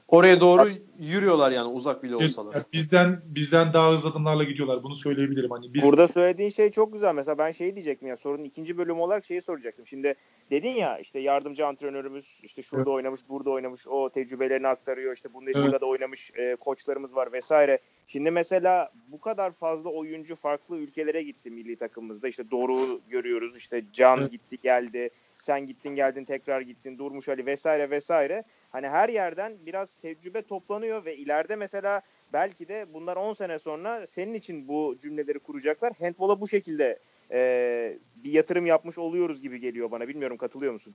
[0.08, 0.68] Oraya doğru
[0.98, 2.54] yürüyorlar yani uzak bile olsalar.
[2.54, 4.82] Yani bizden bizden daha hızlı adımlarla gidiyorlar.
[4.82, 5.50] Bunu söyleyebilirim.
[5.50, 7.14] Hani biz Burada söylediğin şey çok güzel.
[7.14, 9.86] Mesela ben şeyi diyecektim ya sorunun ikinci bölümü olarak şeyi soracaktım.
[9.86, 10.14] Şimdi
[10.50, 12.96] dedin ya işte yardımcı antrenörümüz işte şurada Evet.
[12.96, 15.14] oynamış, burada oynamış, o tecrübelerini aktarıyor.
[15.14, 15.82] İşte Bundesliga'da Evet.
[15.82, 17.78] oynamış e, koçlarımız var vesaire.
[18.06, 22.28] Şimdi mesela bu kadar fazla oyuncu farklı ülkelere gitti milli takımımızda.
[22.28, 23.56] İşte Doruk'u görüyoruz.
[23.56, 24.30] İşte Can Evet.
[24.30, 25.10] gitti geldi.
[25.42, 26.98] Sen gittin geldin tekrar gittin.
[26.98, 28.44] Durmuş Ali vesaire vesaire.
[28.70, 32.00] Hani her yerden biraz tecrübe toplanıyor ve ileride mesela
[32.32, 35.92] belki de bunlar 10 sene sonra senin için bu cümleleri kuracaklar.
[36.00, 36.98] Handball'a bu şekilde
[37.30, 40.08] e, bir yatırım yapmış oluyoruz gibi geliyor bana.
[40.08, 40.94] Bilmiyorum katılıyor musun?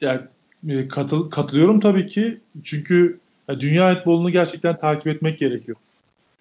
[0.00, 0.20] yani
[0.68, 2.40] e, katıl, katılıyorum tabii ki.
[2.64, 5.76] Çünkü ya, dünya handbolunu gerçekten takip etmek gerekiyor.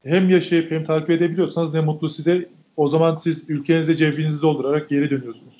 [0.03, 2.49] Hem yaşayıp hem takip edebiliyorsanız ne mutlu size.
[2.77, 5.58] O zaman siz ülkenize cebinizi doldurarak geri dönüyorsunuz.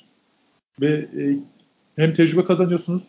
[0.80, 1.36] Ve e,
[1.96, 3.02] hem tecrübe kazanıyorsunuz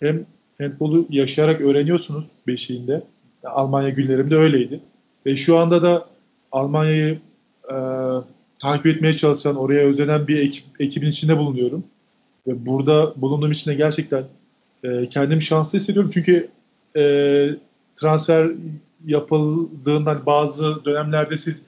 [0.00, 0.26] hem
[0.58, 3.02] handbolu yaşayarak öğreniyorsunuz beşiğinde.
[3.44, 4.80] Ya, Almanya günlerimde öyleydi.
[5.26, 6.06] Ve şu anda da
[6.52, 7.18] Almanya'yı
[7.70, 7.76] e,
[8.58, 11.84] takip etmeye çalışan, oraya özenen bir ekip, ekibin içinde bulunuyorum.
[12.46, 14.24] Ve burada bulunduğum için de gerçekten
[14.84, 16.10] e, kendimi şanslı hissediyorum.
[16.14, 16.48] Çünkü
[16.96, 17.02] e,
[17.96, 18.50] transfer
[19.06, 21.62] yapıldığından bazı dönemlerde siz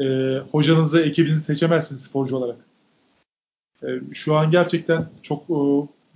[0.00, 2.56] e, hocanızı, ekibinizi seçemezsiniz sporcu olarak.
[3.82, 5.58] E, şu an gerçekten çok e,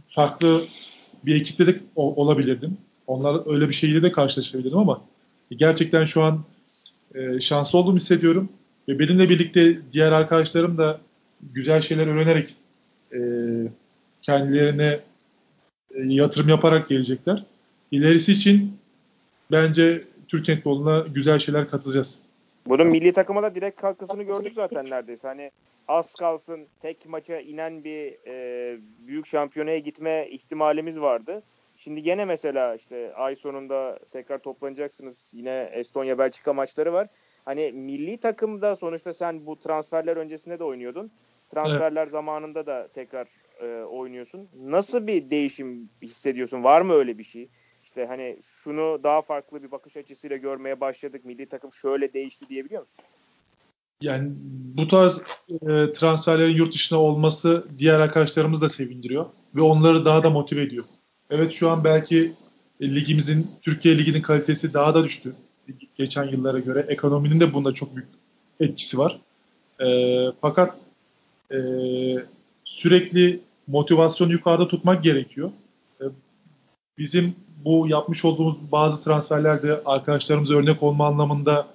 [0.08, 0.62] farklı
[1.26, 2.76] bir ekiple de olabilirdim.
[3.06, 5.00] Onlar öyle bir şeyle de karşılaşabilirdim ama
[5.50, 6.40] gerçekten şu an
[7.14, 8.48] e, şanslı olduğumu hissediyorum.
[8.88, 11.00] Ve benimle birlikte diğer arkadaşlarım da
[11.52, 12.54] güzel şeyler öğrenerek
[14.22, 15.00] kendilerine
[16.04, 17.44] yatırım yaparak gelecekler.
[17.90, 18.76] İlerisi için
[19.50, 22.18] bence Türk handboluna güzel şeyler katacağız.
[22.66, 25.28] Bunun milli takıma da direkt katkısını gördük zaten neredeyse.
[25.28, 25.50] Hani
[25.88, 31.42] az kalsın tek maça inen bir e, büyük şampiyonaya gitme ihtimalimiz vardı.
[31.76, 35.30] Şimdi gene mesela işte ay sonunda tekrar toplanacaksınız.
[35.32, 37.08] Yine Estonya Belçika maçları var.
[37.44, 41.10] Hani milli takımda sonuçta sen bu transferler öncesinde de oynuyordun.
[41.48, 43.28] Transferler zamanında da tekrar
[43.60, 44.48] e, oynuyorsun.
[44.56, 46.64] Nasıl bir değişim hissediyorsun?
[46.64, 47.48] Var mı öyle bir şey?
[47.94, 51.24] İşte hani şunu daha farklı bir bakış açısıyla görmeye başladık.
[51.24, 53.04] Milli takım şöyle değişti diyebiliyor musun?
[54.00, 54.32] Yani
[54.76, 59.26] bu tarz e, transferlerin yurt dışına olması diğer arkadaşlarımız da sevindiriyor
[59.56, 60.84] ve onları daha da motive ediyor.
[61.30, 62.32] Evet şu an belki
[62.80, 65.34] e, ligimizin Türkiye liginin kalitesi daha da düştü
[65.96, 66.84] geçen yıllara göre.
[66.88, 68.08] Ekonominin de bunda çok büyük
[68.60, 69.18] etkisi var.
[69.80, 69.88] E,
[70.40, 70.78] fakat
[71.50, 71.58] e,
[72.64, 75.50] sürekli motivasyonu yukarıda tutmak gerekiyor.
[76.00, 76.04] E,
[76.98, 77.34] bizim
[77.64, 81.66] bu yapmış olduğumuz bazı transferlerde arkadaşlarımıza örnek olma anlamında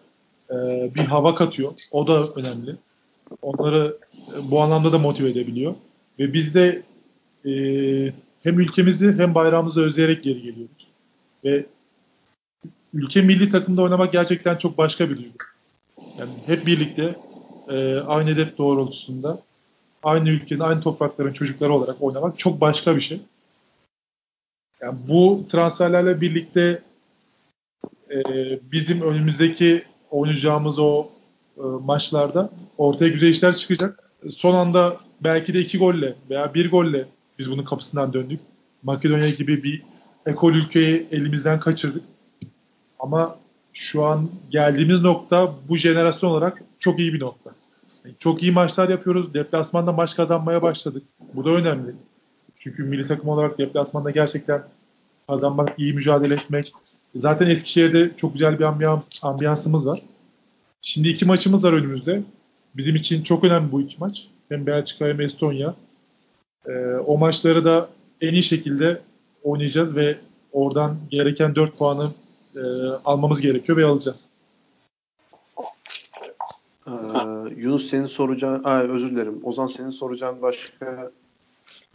[0.50, 0.56] e,
[0.96, 1.72] bir hava katıyor.
[1.92, 2.76] O da önemli.
[3.42, 5.76] Onları e, bu anlamda da motive edebiliyor.
[6.20, 6.84] Ve biz de
[7.46, 7.52] e,
[8.44, 10.88] hem ülkemizi hem bayrağımızı özleyerek geri geliyoruz.
[11.44, 11.66] Ve
[12.94, 15.38] ülke milli takımda oynamak gerçekten çok başka bir duygu.
[16.20, 17.16] Yani hep birlikte
[17.70, 19.40] e, aynı hedef doğrultusunda
[20.04, 23.22] aynı ülkenin, aynı toprakların çocukları olarak oynamak çok başka bir şey.
[24.82, 26.82] Yani bu transferlerle birlikte
[28.12, 28.20] e,
[28.72, 31.08] bizim önümüzdeki oynayacağımız o
[31.58, 34.12] e, maçlarda ortaya güzel işler çıkacak.
[34.30, 37.06] Son anda belki de iki golle veya bir golle
[37.40, 38.40] biz bunun kapısından döndük.
[38.84, 39.82] Makedonya gibi bir
[40.26, 42.04] ekol ülkeyi elimizden kaçırdık.
[43.00, 43.38] Ama
[43.74, 47.52] şu an geldiğimiz nokta bu jenerasyon olarak çok iyi bir nokta.
[48.20, 49.34] Çok iyi maçlar yapıyoruz.
[49.34, 51.04] Deplasmanda maç kazanmaya başladık.
[51.34, 51.96] Bu da önemli.
[52.60, 54.64] Çünkü milli takım olarak deplasmanda gerçekten
[55.28, 56.74] kazanmak, iyi mücadele etmek.
[57.16, 60.02] Zaten Eskişehir'de çok güzel bir ambiyans, ambiyansımız var.
[60.82, 62.24] Şimdi iki maçımız var önümüzde.
[62.78, 64.28] Bizim için çok önemli bu iki maç.
[64.50, 65.76] Hem Belçika hem Estonya.
[66.68, 66.72] Ee,
[67.06, 67.90] o maçları da
[68.22, 69.02] en iyi şekilde
[69.44, 70.18] oynayacağız ve
[70.52, 72.10] oradan gereken 4 puanı
[72.56, 72.62] e,
[73.06, 74.28] almamız gerekiyor ve alacağız.
[76.88, 76.92] Ee,
[77.58, 79.40] Yunus senin soracağın, Ay, özür dilerim.
[79.44, 81.12] Ozan senin soracağın başka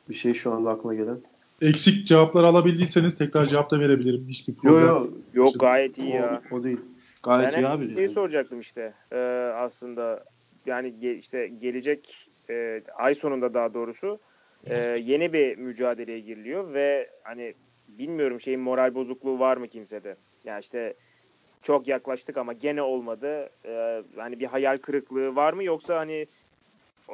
[0.09, 1.18] bir şey şu anda aklına gelen.
[1.61, 4.26] Eksik cevaplar alabildiyseniz tekrar cevap da verebilirim.
[4.28, 4.86] Hiçbir problem.
[4.86, 5.52] Yok yok.
[5.52, 6.42] Yok gayet iyi ya.
[6.50, 6.80] O, o değil.
[7.22, 7.94] Gayet ben iyi abi.
[7.94, 9.16] şeyi soracaktım işte Ee,
[9.57, 10.24] aslında
[10.66, 14.18] yani ge- işte gelecek e, ay sonunda daha doğrusu
[14.66, 17.55] e, yeni bir mücadeleye giriliyor ve hani
[17.88, 20.16] bilmiyorum şeyin moral bozukluğu var mı kimsede?
[20.44, 20.94] Yani işte
[21.62, 23.50] çok yaklaştık ama gene olmadı.
[23.66, 26.26] Ee, hani bir hayal kırıklığı var mı yoksa hani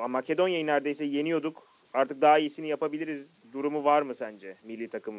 [0.08, 1.69] Makedonya'yı neredeyse yeniyorduk.
[1.94, 5.14] Artık daha iyisini yapabiliriz durumu var mı sence milli takım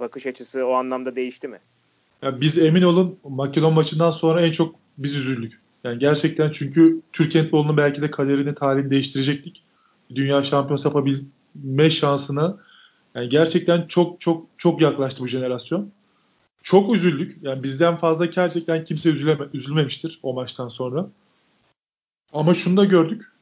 [0.00, 1.58] bakış açısı o anlamda değişti mi?
[2.22, 5.60] Ya biz emin olun Makedon maçından sonra en çok biz üzüldük.
[5.84, 9.62] Yani gerçekten çünkü Türk handbolunun belki de kaderini, tarihini değiştirecektik.
[10.14, 12.56] Dünya şampiyonası yapabilme şansına
[13.14, 15.90] yani gerçekten çok çok çok yaklaştı bu jenerasyon.
[16.62, 17.38] Çok üzüldük.
[17.42, 21.08] Yani bizden fazla gerçekten kimse üzüleme, üzülmemiştir o maçtan sonra.
[22.32, 23.32] Ama şunu da gördük.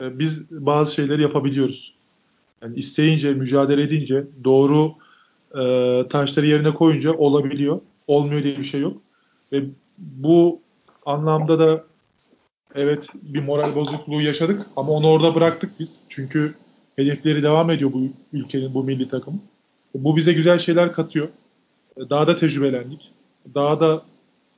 [0.00, 1.94] E, biz bazı şeyleri yapabiliyoruz.
[2.64, 4.94] Yani isteyince, mücadele edince, doğru
[5.54, 5.62] e,
[6.08, 7.80] taşları yerine koyunca olabiliyor.
[8.06, 8.96] Olmuyor diye bir şey yok.
[9.52, 9.64] Ve
[9.98, 10.60] bu
[11.06, 11.84] anlamda da
[12.74, 16.00] evet bir moral bozukluğu yaşadık ama onu orada bıraktık biz.
[16.08, 16.54] Çünkü
[16.96, 18.02] hedefleri devam ediyor bu
[18.32, 19.42] ülkenin, bu milli takım.
[19.94, 21.28] Bu bize güzel şeyler katıyor.
[22.10, 23.10] Daha da tecrübelendik.
[23.54, 24.02] Daha da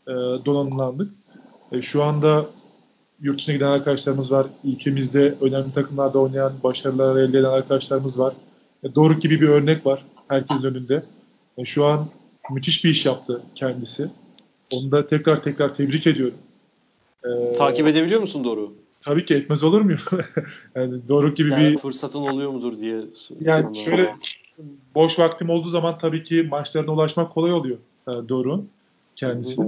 [0.09, 0.13] e,
[0.45, 1.13] donanımlandık.
[1.73, 2.47] E, şu anda
[3.21, 4.47] yurt dışına giden arkadaşlarımız var.
[4.65, 8.35] Ülkemizde önemli takımlarda oynayan, başarılar elde eden arkadaşlarımız var.
[8.83, 11.03] E, Doruk gibi bir örnek var herkesin önünde.
[11.59, 12.07] E, şu an
[12.51, 14.11] müthiş bir iş yaptı kendisi.
[14.73, 16.39] Onu da tekrar tekrar tebrik ediyorum.
[17.25, 18.75] Ee, Takip edebiliyor musun Doruk'u?
[19.01, 20.01] Tabii ki etmez olur muyum?
[20.75, 23.05] yani Doruk gibi yani bir fırsatın oluyor mudur diye.
[23.41, 24.17] Yani şöyle
[24.95, 28.69] boş vaktim olduğu zaman tabii ki maçlarına ulaşmak kolay oluyor e, Doruk'un
[29.17, 29.63] kendisi.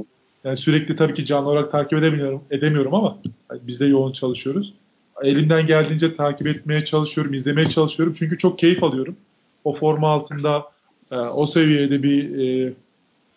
[0.45, 3.19] Yani sürekli tabii ki canlı olarak takip edemiyorum, edemiyorum ama
[3.53, 4.75] biz de yoğun çalışıyoruz.
[5.23, 8.15] Elimden geldiğince takip etmeye çalışıyorum, izlemeye çalışıyorum.
[8.19, 9.17] Çünkü çok keyif alıyorum.
[9.65, 10.65] O forma altında
[11.11, 12.73] e, o seviyede bir e,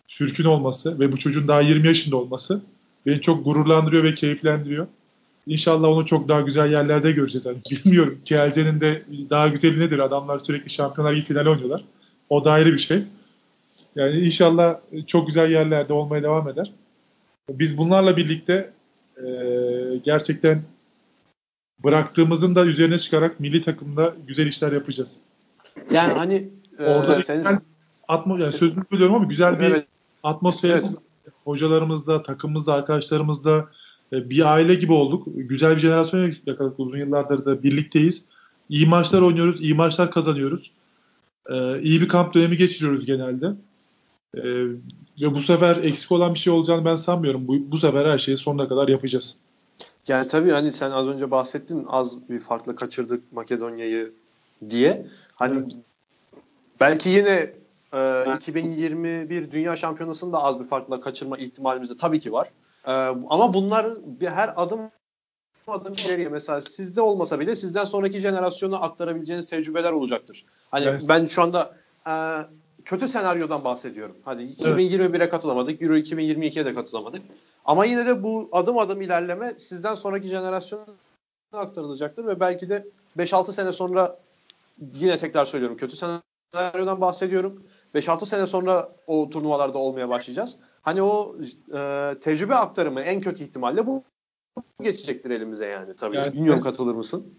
[0.07, 2.61] Türk'ün olması ve bu çocuğun daha 20 yaşında olması
[3.05, 4.87] beni çok gururlandırıyor ve keyiflendiriyor.
[5.47, 7.45] İnşallah onu çok daha güzel yerlerde göreceğiz.
[7.45, 8.17] Yani bilmiyorum.
[8.25, 9.99] KLC'nin de daha güzeli nedir?
[9.99, 11.83] Adamlar sürekli Şampiyonlar Ligi finali oynuyorlar.
[12.29, 13.03] O da ayrı bir şey.
[13.95, 14.75] Yani inşallah
[15.07, 16.71] çok güzel yerlerde olmaya devam eder.
[17.49, 18.73] Biz bunlarla birlikte
[19.17, 19.27] e,
[20.03, 20.61] gerçekten
[21.83, 25.11] bıraktığımızın da üzerine çıkarak milli takımda güzel işler yapacağız.
[25.91, 27.61] Yani hani orada e, sen,
[28.07, 29.87] atma, yani sözünü biliyorum ama güzel bir evet.
[30.23, 30.85] atmosfer evet.
[31.43, 33.69] hocalarımızda, takımımızda, arkadaşlarımızda
[34.13, 35.27] e, bir aile gibi olduk.
[35.35, 38.25] Güzel bir jenerasyon yakaladık uzun yıllardır da birlikteyiz.
[38.69, 40.71] İyi maçlar oynuyoruz, iyi maçlar kazanıyoruz.
[41.49, 43.51] Ee, iyi bir kamp dönemi geçiriyoruz genelde.
[44.37, 44.41] Ee,
[45.21, 47.47] ve bu sefer eksik olan bir şey olacağını ben sanmıyorum.
[47.47, 49.37] Bu, bu sefer her şeyi sonuna kadar yapacağız.
[50.07, 54.11] Yani tabii hani sen az önce bahsettin az bir farklı kaçırdık Makedonya'yı
[54.69, 55.05] diye.
[55.35, 55.71] Hani evet.
[56.79, 57.53] belki yine
[57.93, 62.47] e, 2021 Dünya Şampiyonası'nda az bir farkla kaçırma ihtimalimiz de tabii ki var.
[62.85, 62.91] E,
[63.29, 64.79] ama bunlar bir her adım
[65.67, 70.45] adım ileriye mesela sizde olmasa bile sizden sonraki jenerasyona aktarabileceğiniz tecrübeler olacaktır.
[70.71, 71.05] Hani evet.
[71.09, 71.75] ben şu anda
[72.07, 72.13] e,
[72.85, 74.17] kötü senaryodan bahsediyorum.
[74.25, 77.21] Hadi 2021'e katılamadık, Euro 2022'ye de katılamadık.
[77.65, 80.85] Ama yine de bu adım adım ilerleme sizden sonraki jenerasyona
[81.53, 84.19] aktarılacaktır ve belki de 5-6 sene sonra
[84.95, 85.95] yine tekrar söylüyorum kötü
[86.53, 87.63] senaryodan bahsediyorum.
[87.95, 90.57] 5-6 sene sonra o turnuvalarda olmaya başlayacağız.
[90.81, 91.35] Hani o
[91.73, 94.03] e, tecrübe aktarımı en kötü ihtimalle bu
[94.81, 96.15] geçecektir elimize yani tabii.
[96.15, 97.33] Yani, Bilmiyorum katılır mısın?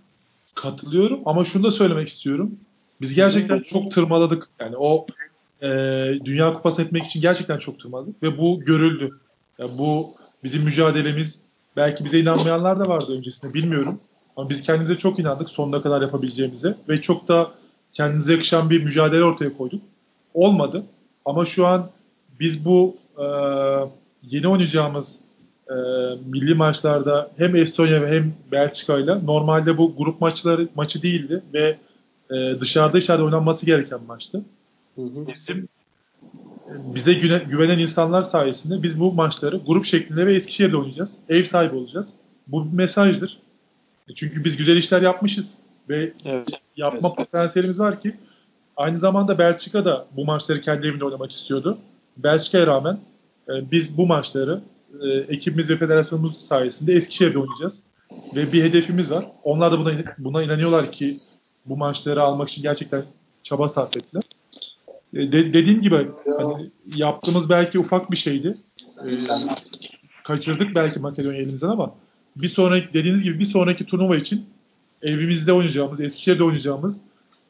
[0.55, 2.59] Katılıyorum ama şunu da söylemek istiyorum.
[3.01, 4.49] Biz gerçekten çok tırmaladık.
[4.61, 5.07] Yani o
[5.63, 5.69] e,
[6.25, 9.11] Dünya Kupası etmek için gerçekten çok tırmaladık ve bu görüldü.
[9.59, 10.07] Yani bu
[10.45, 11.39] bizim mücadelemiz
[11.77, 14.01] belki bize inanmayanlar da vardı öncesinde bilmiyorum.
[14.37, 17.51] Ama biz kendimize çok inandık sonuna kadar yapabileceğimize ve çok da
[17.93, 19.83] kendimize yakışan bir mücadele ortaya koyduk.
[20.35, 20.85] Olmadı
[21.25, 21.91] ama şu an
[22.41, 23.27] biz bu e,
[24.23, 25.19] yeni oynayacağımız
[25.69, 25.75] e,
[26.27, 31.77] milli maçlarda hem Estonya ve hem Belçika ile normalde bu grup maçları maçı değildi ve
[32.31, 34.43] e, dışarıda içeride oynanması gereken maçtı.
[34.97, 35.27] Hı hı.
[35.29, 35.69] Bizim
[36.95, 41.11] bize güne, güvenen insanlar sayesinde biz bu maçları grup şeklinde ve Eskişehir'de oynayacağız.
[41.29, 42.07] Ev sahibi olacağız.
[42.47, 43.39] Bu bir mesajdır.
[44.09, 46.49] E, çünkü biz güzel işler yapmışız ve evet.
[46.77, 47.17] yapma evet.
[47.17, 48.15] potansiyelimiz var ki
[48.77, 51.79] aynı zamanda Belçika da bu maçları kendi evinde oynamak istiyordu.
[52.17, 52.99] Belçika'ya rağmen
[53.49, 54.61] e, biz bu maçları
[55.03, 57.83] e, ekibimiz ve federasyonumuz sayesinde Eskişehir'de oynayacağız.
[58.37, 59.27] Ve bir hedefimiz var.
[59.45, 61.19] Onlar da buna, buna inanıyorlar ki
[61.67, 63.03] bu maçları almak için gerçekten
[63.43, 64.23] çaba sarf ettiler.
[65.15, 66.09] E, de, dediğim gibi
[66.39, 68.57] hani yaptığımız belki ufak bir şeydi.
[68.99, 69.11] E,
[70.25, 71.95] kaçırdık belki Makedonya elimizden ama
[72.37, 74.45] bir sonraki dediğiniz gibi bir sonraki turnuva için
[75.03, 76.97] evimizde oynayacağımız, Eskişehir'de oynayacağımız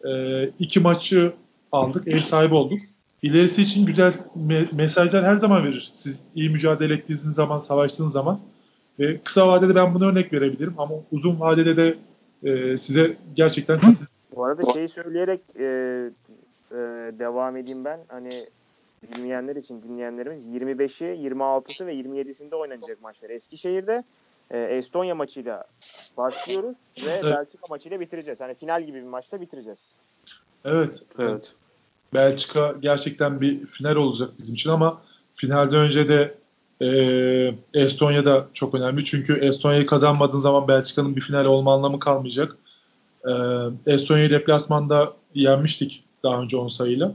[0.05, 1.33] e, iki maçı
[1.73, 2.79] aldık, ev sahibi olduk.
[3.23, 4.15] İlerisi için güzel
[4.49, 5.91] me- mesajlar her zaman verir.
[5.95, 8.41] Siz iyi mücadele ettiğiniz zaman, savaştığınız zaman.
[8.99, 11.97] Ve kısa vadede ben bunu örnek verebilirim ama uzun vadede de
[12.45, 13.79] e, size gerçekten
[14.37, 15.67] Bu arada şeyi söyleyerek e,
[16.73, 16.79] e,
[17.19, 18.01] devam edeyim ben.
[18.09, 18.47] Hani
[19.03, 23.31] bilmeyenler için dinleyenlerimiz 25'i, 26'sı ve 27'sinde oynanacak maçlar.
[23.31, 24.05] Eskişehir'de
[24.51, 25.65] e, Estonya maçıyla
[26.17, 27.25] başlıyoruz ve Evet.
[27.25, 28.41] Belçika maçıyla bitireceğiz.
[28.41, 29.81] Hani final gibi bir maçta bitireceğiz.
[30.65, 31.03] Evet.
[31.19, 31.55] Evet.
[32.15, 35.03] Belçika gerçekten bir final olacak bizim için ama
[35.37, 36.35] finalden önce de
[36.81, 36.91] e,
[37.75, 39.05] Estonya da çok önemli.
[39.05, 42.57] Çünkü Estonya'yı kazanmadığın zaman Belçika'nın bir final olma anlamı kalmayacak.
[43.25, 43.33] E,
[43.87, 47.15] Estonya'yı deplasmanda yenmiştik daha önce 10 sayıyla.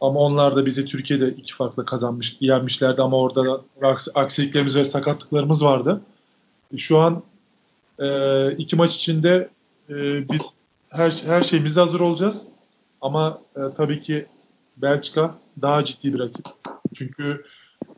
[0.00, 4.84] Ama onlar da bizi Türkiye'de iki farklı kazanmış, yenmişlerdi ama orada da aks- aksiliklerimiz ve
[4.84, 6.02] sakatlıklarımız vardı.
[6.76, 7.22] Şu an
[7.98, 9.48] e, iki maç içinde
[9.90, 9.94] e,
[10.30, 10.40] biz
[10.88, 12.46] her, her şeyimize hazır olacağız.
[13.00, 14.26] Ama e, tabii ki
[14.76, 16.46] Belçika daha ciddi bir rakip.
[16.94, 17.44] Çünkü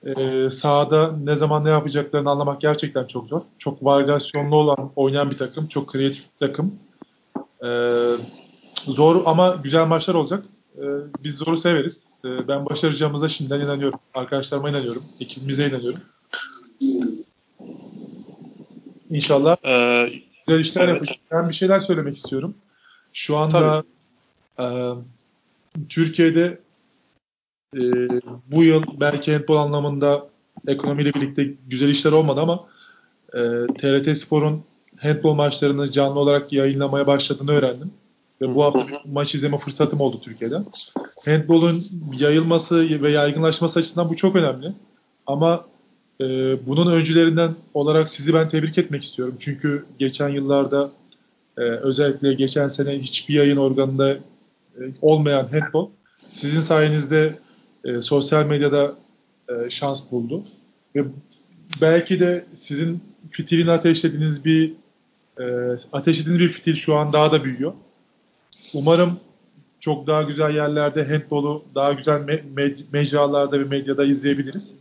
[0.04, 3.40] e, sahada ne zaman ne yapacaklarını anlamak gerçekten çok zor.
[3.58, 5.66] Çok varyasyonlu olan, oynayan bir takım.
[5.68, 6.74] Çok kreatif bir takım.
[7.64, 7.90] E,
[8.84, 10.44] zor ama güzel maçlar olacak.
[10.76, 10.84] E,
[11.24, 12.06] biz zoru severiz.
[12.24, 14.00] E, ben başaracağımıza şimdiden inanıyorum.
[14.14, 15.02] Arkadaşlarıma inanıyorum.
[15.20, 16.00] Ekibimize inanıyorum.
[19.10, 20.12] İnşallah Ee,
[20.46, 20.94] güzel işler Evet.
[20.94, 21.18] yapacağız.
[21.30, 22.54] Ben bir şeyler söylemek istiyorum.
[23.12, 23.84] Şu anda
[24.58, 24.66] e,
[25.88, 26.60] Türkiye'de
[27.76, 27.80] e,
[28.46, 30.26] bu yıl belki handball anlamında
[30.66, 32.64] ekonomiyle birlikte güzel işler olmadı ama
[33.34, 33.40] e,
[33.80, 34.64] TRT Spor'un
[35.00, 37.92] handball maçlarını canlı olarak yayınlamaya başladığını öğrendim.
[38.42, 40.58] Ve bu hafta maç izleme fırsatım oldu Türkiye'de.
[41.24, 41.82] Handball'un
[42.18, 44.72] yayılması ve yaygınlaşması açısından bu çok önemli.
[45.26, 45.64] Ama
[46.20, 46.26] e,
[46.66, 49.36] bunun öncülerinden olarak sizi ben tebrik etmek istiyorum.
[49.38, 50.90] Çünkü geçen yıllarda
[51.58, 57.38] e, özellikle geçen sene hiçbir yayın organında e, olmayan handball sizin sayenizde
[57.84, 58.94] e, sosyal medyada
[59.48, 60.44] e, şans buldu.
[60.96, 61.04] Ve
[61.80, 64.72] belki de sizin fitilini ateşlediğiniz bir
[65.40, 65.44] e,
[65.92, 67.72] ateşlediğiniz bir fitil şu an daha da büyüyor.
[68.74, 69.20] Umarım
[69.80, 74.72] çok daha güzel yerlerde handball'u daha güzel me- med- mecralarda ve medyada izleyebiliriz.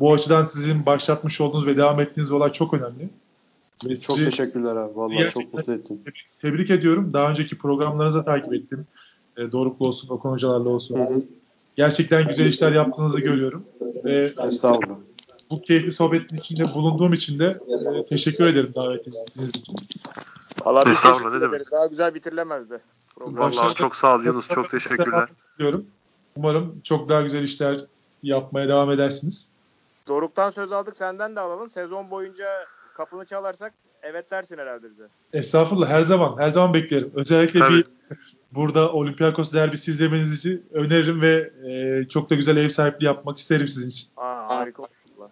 [0.00, 3.08] Bu açıdan sizin başlatmış olduğunuz ve devam ettiğiniz olay çok önemli.
[3.84, 4.96] Ve Çok sizi teşekkürler abi.
[4.96, 6.04] Vallahi çok mutlu ettin.
[6.42, 7.12] tebrik ediyorum.
[7.12, 8.86] Daha önceki programlarınızı takip ettim.
[9.36, 10.96] E, Doruk'la olsun, Okan Hocalarla olsun.
[10.98, 11.22] Hı hı.
[11.76, 13.64] Gerçekten güzel işler yaptığınızı görüyorum.
[14.04, 14.96] Ve Estağfurullah.
[15.50, 17.58] bu keyifli sohbetin içinde bulunduğum için de
[17.98, 19.16] e, teşekkür ederim davetiniz
[19.48, 19.76] için.
[20.64, 21.68] Valla biz teşekkür ederiz.
[21.72, 22.78] Daha güzel bitirilemezdi.
[23.20, 24.48] Vallahi çok sağ ol Yunus.
[24.48, 25.28] Çok teşekkürler.
[25.58, 25.86] Diyorum.
[26.36, 27.80] Umarım çok daha güzel işler
[28.22, 29.48] yapmaya devam edersiniz.
[30.06, 31.70] Doruk'tan söz aldık senden de alalım.
[31.70, 32.46] Sezon boyunca
[32.94, 35.08] kapını çalarsak evet dersin herhalde bize.
[35.32, 37.10] Estağfurullah her zaman her zaman beklerim.
[37.14, 37.74] Özellikle Tabii.
[37.74, 37.84] bir
[38.52, 43.68] burada Olympiakos derbisi izlemenizi için öneririm ve e, çok da güzel ev sahipliği yapmak isterim
[43.68, 44.08] sizin için.
[44.16, 44.82] Aa, harika.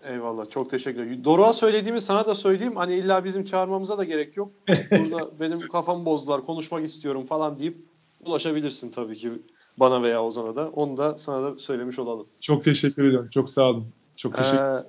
[0.07, 0.51] Eyvallah.
[0.51, 1.25] Çok teşekkür ederim.
[1.25, 2.77] Doruk'a söylediğimi sana da söyleyeyim.
[2.77, 4.53] Hani illa bizim çağırmamıza da gerek yok.
[4.91, 6.47] Burada benim kafamı bozdular.
[6.47, 7.77] Konuşmak istiyorum falan deyip
[8.25, 9.33] ulaşabilirsin tabii ki
[9.77, 10.69] bana veya Ozan'a da.
[10.69, 12.27] Onu da sana da söylemiş olalım.
[12.41, 13.29] Çok teşekkür ediyorum.
[13.35, 13.87] Çok sağ olun.
[14.17, 14.85] Çok teşekkür Ee,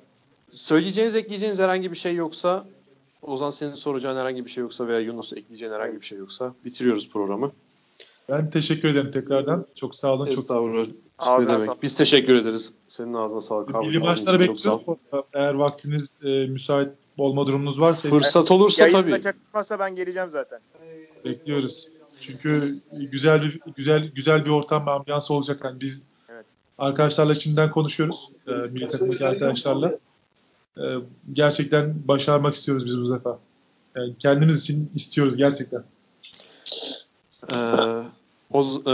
[0.51, 2.65] söyleyeceğiniz, ekleyeceğiniz herhangi bir şey yoksa
[3.21, 7.09] Ozan senin soracağın herhangi bir şey yoksa veya Yunus ekleyeceğin herhangi bir şey yoksa bitiriyoruz
[7.09, 7.51] programı.
[8.29, 9.65] Ben teşekkür ederim tekrardan.
[9.75, 10.31] Çok sağ olun.
[10.31, 10.45] Çok.
[11.17, 11.65] Ağzına Ne demek?
[11.65, 11.83] sağlık.
[11.83, 12.73] Biz teşekkür ederiz.
[12.87, 13.69] Senin ağzına sağlık.
[13.69, 14.87] Biz milli maçlara bekliyoruz.
[15.33, 19.21] Eğer vaktiniz e, müsait olma durumunuz varsa Fırsat olursa Yayında tabii.
[19.21, 20.59] çakmazsa ben geleceğim zaten.
[21.25, 21.87] bekliyoruz.
[22.21, 25.61] Çünkü güzel bir güzel güzel bir ortam ve ambiyans olacak.
[25.63, 26.45] Yani biz Evet.
[26.77, 28.29] arkadaşlarla şimdiden konuşuyoruz.
[28.47, 29.91] E, milli takımdaki arkadaşlarla.
[30.77, 30.83] E,
[31.33, 33.39] gerçekten başarmak istiyoruz biz bu defa.
[33.95, 35.83] Yani kendimiz için istiyoruz gerçekten.
[37.51, 37.55] Ee,
[38.51, 38.91] Oz- e,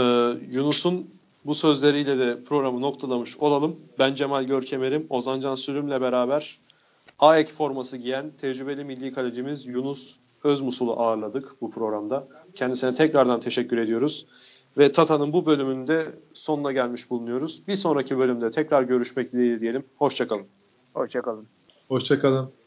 [0.50, 1.10] Yunus'un
[1.44, 3.76] bu sözleriyle de programı noktalamış olalım.
[3.98, 5.06] Ben Cemal Görkemer'im.
[5.10, 6.58] Ozan Can Sürüm'le beraber
[7.18, 12.28] AEK forması giyen tecrübeli milli kalecimiz Yunus Özmusul'u ağırladık bu programda.
[12.54, 14.26] Kendisine tekrardan teşekkür ediyoruz.
[14.78, 17.62] Ve Tata'nın bu bölümünde sonuna gelmiş bulunuyoruz.
[17.68, 19.84] Bir sonraki bölümde tekrar görüşmek dileğiyle diyelim.
[19.96, 20.46] Hoşçakalın.
[20.94, 21.46] Hoşçakalın.
[21.88, 22.63] Hoşçakalın.